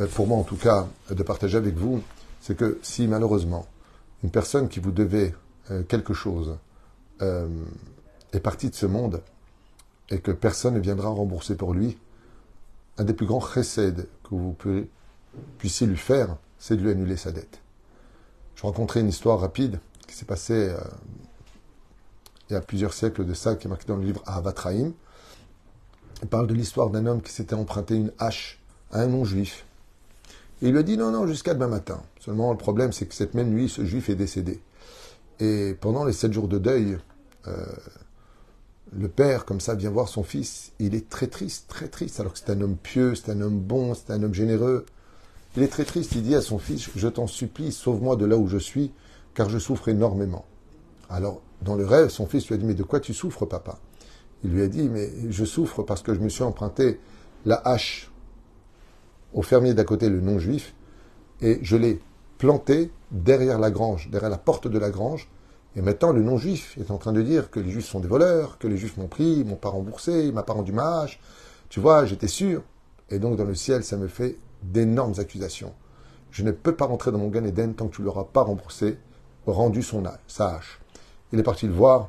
euh, 0.00 0.06
pour 0.08 0.26
moi 0.26 0.38
en 0.38 0.42
tout 0.42 0.56
cas, 0.56 0.88
de 1.10 1.22
partager 1.22 1.56
avec 1.56 1.76
vous, 1.76 2.02
c'est 2.40 2.56
que 2.56 2.78
si 2.82 3.06
malheureusement 3.06 3.66
une 4.24 4.30
personne 4.30 4.68
qui 4.68 4.80
vous 4.80 4.92
devait 4.92 5.34
quelque 5.88 6.14
chose 6.14 6.56
est 7.20 8.40
partie 8.40 8.70
de 8.70 8.74
ce 8.74 8.86
monde 8.86 9.20
et 10.10 10.20
que 10.20 10.30
personne 10.30 10.74
ne 10.74 10.80
viendra 10.80 11.08
rembourser 11.08 11.54
pour 11.54 11.74
lui, 11.74 11.98
un 12.98 13.04
des 13.04 13.12
plus 13.12 13.26
grands 13.26 13.40
chesed 13.40 14.08
que 14.24 14.30
vous 14.30 14.56
puissiez 15.58 15.86
lui 15.86 15.96
faire, 15.96 16.36
c'est 16.58 16.76
de 16.76 16.82
lui 16.82 16.90
annuler 16.90 17.16
sa 17.16 17.32
dette. 17.32 17.60
Je 18.54 18.62
rencontrais 18.62 19.00
une 19.00 19.08
histoire 19.08 19.38
rapide 19.38 19.78
qui 20.06 20.14
s'est 20.14 20.24
passée 20.24 20.70
euh, 20.70 20.78
il 22.48 22.52
y 22.52 22.56
a 22.56 22.60
plusieurs 22.60 22.94
siècles 22.94 23.24
de 23.24 23.34
ça, 23.34 23.56
qui 23.56 23.66
est 23.66 23.70
marquée 23.70 23.86
dans 23.88 23.96
le 23.96 24.04
livre 24.04 24.22
Ahavatraim. 24.26 24.92
Il 26.22 26.28
parle 26.28 26.46
de 26.46 26.54
l'histoire 26.54 26.90
d'un 26.90 27.06
homme 27.06 27.20
qui 27.20 27.32
s'était 27.32 27.54
emprunté 27.54 27.96
une 27.96 28.12
hache 28.18 28.60
à 28.92 29.00
un 29.00 29.08
non-juif. 29.08 29.66
Et 30.62 30.66
il 30.66 30.72
lui 30.72 30.78
a 30.78 30.82
dit 30.82 30.96
non, 30.96 31.10
non, 31.10 31.26
jusqu'à 31.26 31.54
demain 31.54 31.68
matin. 31.68 32.00
Seulement, 32.20 32.52
le 32.52 32.58
problème, 32.58 32.92
c'est 32.92 33.06
que 33.06 33.14
cette 33.14 33.34
même 33.34 33.50
nuit, 33.50 33.68
ce 33.68 33.84
juif 33.84 34.08
est 34.08 34.14
décédé. 34.14 34.60
Et 35.40 35.76
pendant 35.80 36.04
les 36.04 36.12
sept 36.12 36.32
jours 36.32 36.48
de 36.48 36.58
deuil, 36.58 36.98
euh, 37.46 37.66
le 38.92 39.08
père, 39.08 39.44
comme 39.44 39.60
ça, 39.60 39.74
vient 39.74 39.90
voir 39.90 40.08
son 40.08 40.22
fils. 40.22 40.72
Il 40.78 40.94
est 40.94 41.08
très 41.08 41.26
triste, 41.26 41.66
très 41.68 41.88
triste, 41.88 42.20
alors 42.20 42.32
que 42.32 42.38
c'est 42.38 42.50
un 42.50 42.60
homme 42.60 42.76
pieux, 42.76 43.14
c'est 43.14 43.30
un 43.30 43.40
homme 43.40 43.58
bon, 43.58 43.94
c'est 43.94 44.12
un 44.12 44.22
homme 44.22 44.34
généreux. 44.34 44.86
Il 45.56 45.62
est 45.62 45.68
très 45.68 45.84
triste. 45.84 46.12
Il 46.14 46.22
dit 46.22 46.34
à 46.34 46.40
son 46.40 46.58
fils 46.58 46.88
Je 46.94 47.08
t'en 47.08 47.26
supplie, 47.26 47.72
sauve-moi 47.72 48.16
de 48.16 48.24
là 48.24 48.36
où 48.36 48.46
je 48.46 48.58
suis, 48.58 48.92
car 49.34 49.48
je 49.48 49.58
souffre 49.58 49.88
énormément. 49.88 50.44
Alors, 51.08 51.42
dans 51.62 51.74
le 51.74 51.84
rêve, 51.84 52.08
son 52.08 52.26
fils 52.26 52.46
lui 52.48 52.54
a 52.54 52.58
dit 52.58 52.64
Mais 52.64 52.74
de 52.74 52.82
quoi 52.82 53.00
tu 53.00 53.14
souffres, 53.14 53.46
papa? 53.46 53.78
Il 54.44 54.50
lui 54.50 54.62
a 54.62 54.68
dit 54.68 54.88
Mais 54.88 55.10
je 55.30 55.44
souffre 55.44 55.82
parce 55.82 56.02
que 56.02 56.14
je 56.14 56.20
me 56.20 56.28
suis 56.28 56.44
emprunté 56.44 57.00
la 57.44 57.56
hache 57.56 58.10
au 59.32 59.42
fermier 59.42 59.74
d'à 59.74 59.84
côté, 59.84 60.08
le 60.08 60.20
non-juif, 60.20 60.74
et 61.40 61.58
je 61.62 61.76
l'ai 61.76 62.00
planté 62.38 62.90
derrière 63.10 63.58
la 63.58 63.70
grange, 63.70 64.08
derrière 64.10 64.30
la 64.30 64.38
porte 64.38 64.66
de 64.66 64.78
la 64.78 64.90
grange, 64.90 65.28
et 65.76 65.82
maintenant, 65.82 66.12
le 66.12 66.22
non-juif 66.22 66.78
est 66.80 66.90
en 66.90 66.96
train 66.96 67.12
de 67.12 67.20
dire 67.20 67.50
que 67.50 67.60
les 67.60 67.70
juifs 67.70 67.86
sont 67.86 68.00
des 68.00 68.08
voleurs, 68.08 68.56
que 68.58 68.66
les 68.66 68.78
juifs 68.78 68.96
m'ont 68.96 69.08
pris, 69.08 69.44
m'ont 69.44 69.56
pas 69.56 69.68
remboursé, 69.68 70.32
m'ont 70.32 70.42
pas 70.42 70.54
rendu 70.54 70.72
ma 70.72 71.04
Tu 71.68 71.80
vois, 71.80 72.06
j'étais 72.06 72.28
sûr. 72.28 72.62
Et 73.10 73.18
donc, 73.18 73.36
dans 73.36 73.44
le 73.44 73.54
ciel, 73.54 73.84
ça 73.84 73.98
me 73.98 74.08
fait 74.08 74.38
d'énormes 74.62 75.12
accusations. 75.18 75.74
Je 76.30 76.44
ne 76.44 76.50
peux 76.50 76.74
pas 76.74 76.86
rentrer 76.86 77.12
dans 77.12 77.18
mon 77.18 77.28
Gan 77.28 77.44
Eden 77.44 77.74
tant 77.74 77.88
que 77.88 77.96
tu 77.96 78.00
ne 78.00 78.06
l'auras 78.06 78.24
pas 78.24 78.40
remboursé, 78.40 78.96
rendu 79.46 79.82
son 79.82 80.02
sa 80.26 80.56
hache. 80.56 80.80
Il 81.32 81.38
est 81.38 81.42
parti 81.42 81.66
le 81.66 81.74
voir 81.74 82.08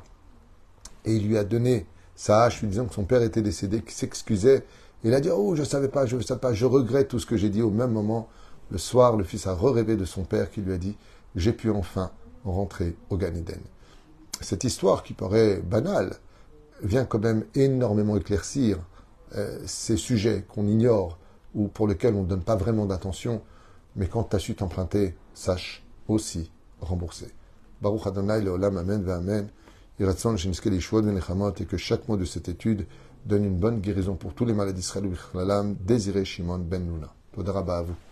et 1.04 1.14
il 1.14 1.28
lui 1.28 1.36
a 1.36 1.44
donné 1.44 1.86
sa 2.14 2.44
hache, 2.44 2.62
lui 2.62 2.68
disant 2.68 2.86
que 2.86 2.94
son 2.94 3.04
père 3.04 3.22
était 3.22 3.42
décédé, 3.42 3.82
qu'il 3.82 3.92
s'excusait. 3.92 4.64
Il 5.04 5.12
a 5.12 5.20
dit 5.20 5.28
Oh, 5.30 5.54
je 5.54 5.60
ne 5.60 5.66
savais 5.66 5.88
pas, 5.88 6.06
je 6.06 6.16
ne 6.16 6.22
savais 6.22 6.40
pas, 6.40 6.54
je 6.54 6.64
regrette 6.64 7.08
tout 7.08 7.18
ce 7.18 7.26
que 7.26 7.36
j'ai 7.36 7.50
dit. 7.50 7.60
Au 7.60 7.70
même 7.70 7.92
moment, 7.92 8.28
le 8.70 8.78
soir, 8.78 9.16
le 9.16 9.24
fils 9.24 9.46
a 9.46 9.54
rêvé 9.54 9.96
de 9.96 10.06
son 10.06 10.24
père 10.24 10.50
qui 10.50 10.62
lui 10.62 10.72
a 10.72 10.78
dit 10.78 10.96
J'ai 11.36 11.52
pu 11.52 11.70
enfin 11.70 12.10
rentrer 12.44 12.96
au 13.10 13.16
Gan 13.16 13.34
Eden. 13.34 13.60
Cette 14.40 14.64
histoire 14.64 15.02
qui 15.02 15.14
paraît 15.14 15.56
banale 15.60 16.14
vient 16.82 17.04
quand 17.04 17.18
même 17.18 17.44
énormément 17.54 18.16
éclaircir 18.16 18.78
euh, 19.34 19.58
ces 19.66 19.96
sujets 19.96 20.44
qu'on 20.48 20.66
ignore 20.66 21.18
ou 21.54 21.68
pour 21.68 21.88
lesquels 21.88 22.14
on 22.14 22.22
ne 22.22 22.28
donne 22.28 22.42
pas 22.42 22.56
vraiment 22.56 22.86
d'attention, 22.86 23.42
mais 23.96 24.06
quand 24.06 24.24
tu 24.24 24.36
as 24.36 24.38
su 24.38 24.54
t'emprunter, 24.54 25.16
sache 25.34 25.84
aussi 26.06 26.50
rembourser. 26.80 27.28
Baruch 27.82 28.06
Adonai 28.06 28.40
leolam 28.40 28.76
amen 28.76 29.08
amen. 29.08 29.48
et 30.00 31.64
que 31.64 31.76
chaque 31.76 32.08
mot 32.08 32.16
de 32.16 32.24
cette 32.24 32.48
étude 32.48 32.86
donne 33.26 33.44
une 33.44 33.58
bonne 33.58 33.80
guérison 33.80 34.14
pour 34.14 34.34
tous 34.34 34.44
les 34.44 34.54
malades 34.54 34.74
d'Israël 34.74 35.10
Désiré 35.80 36.24
Shimon 36.24 36.58
ben 36.58 36.84
Nuna. 36.84 37.12
à 37.36 37.82
vous. 37.82 38.07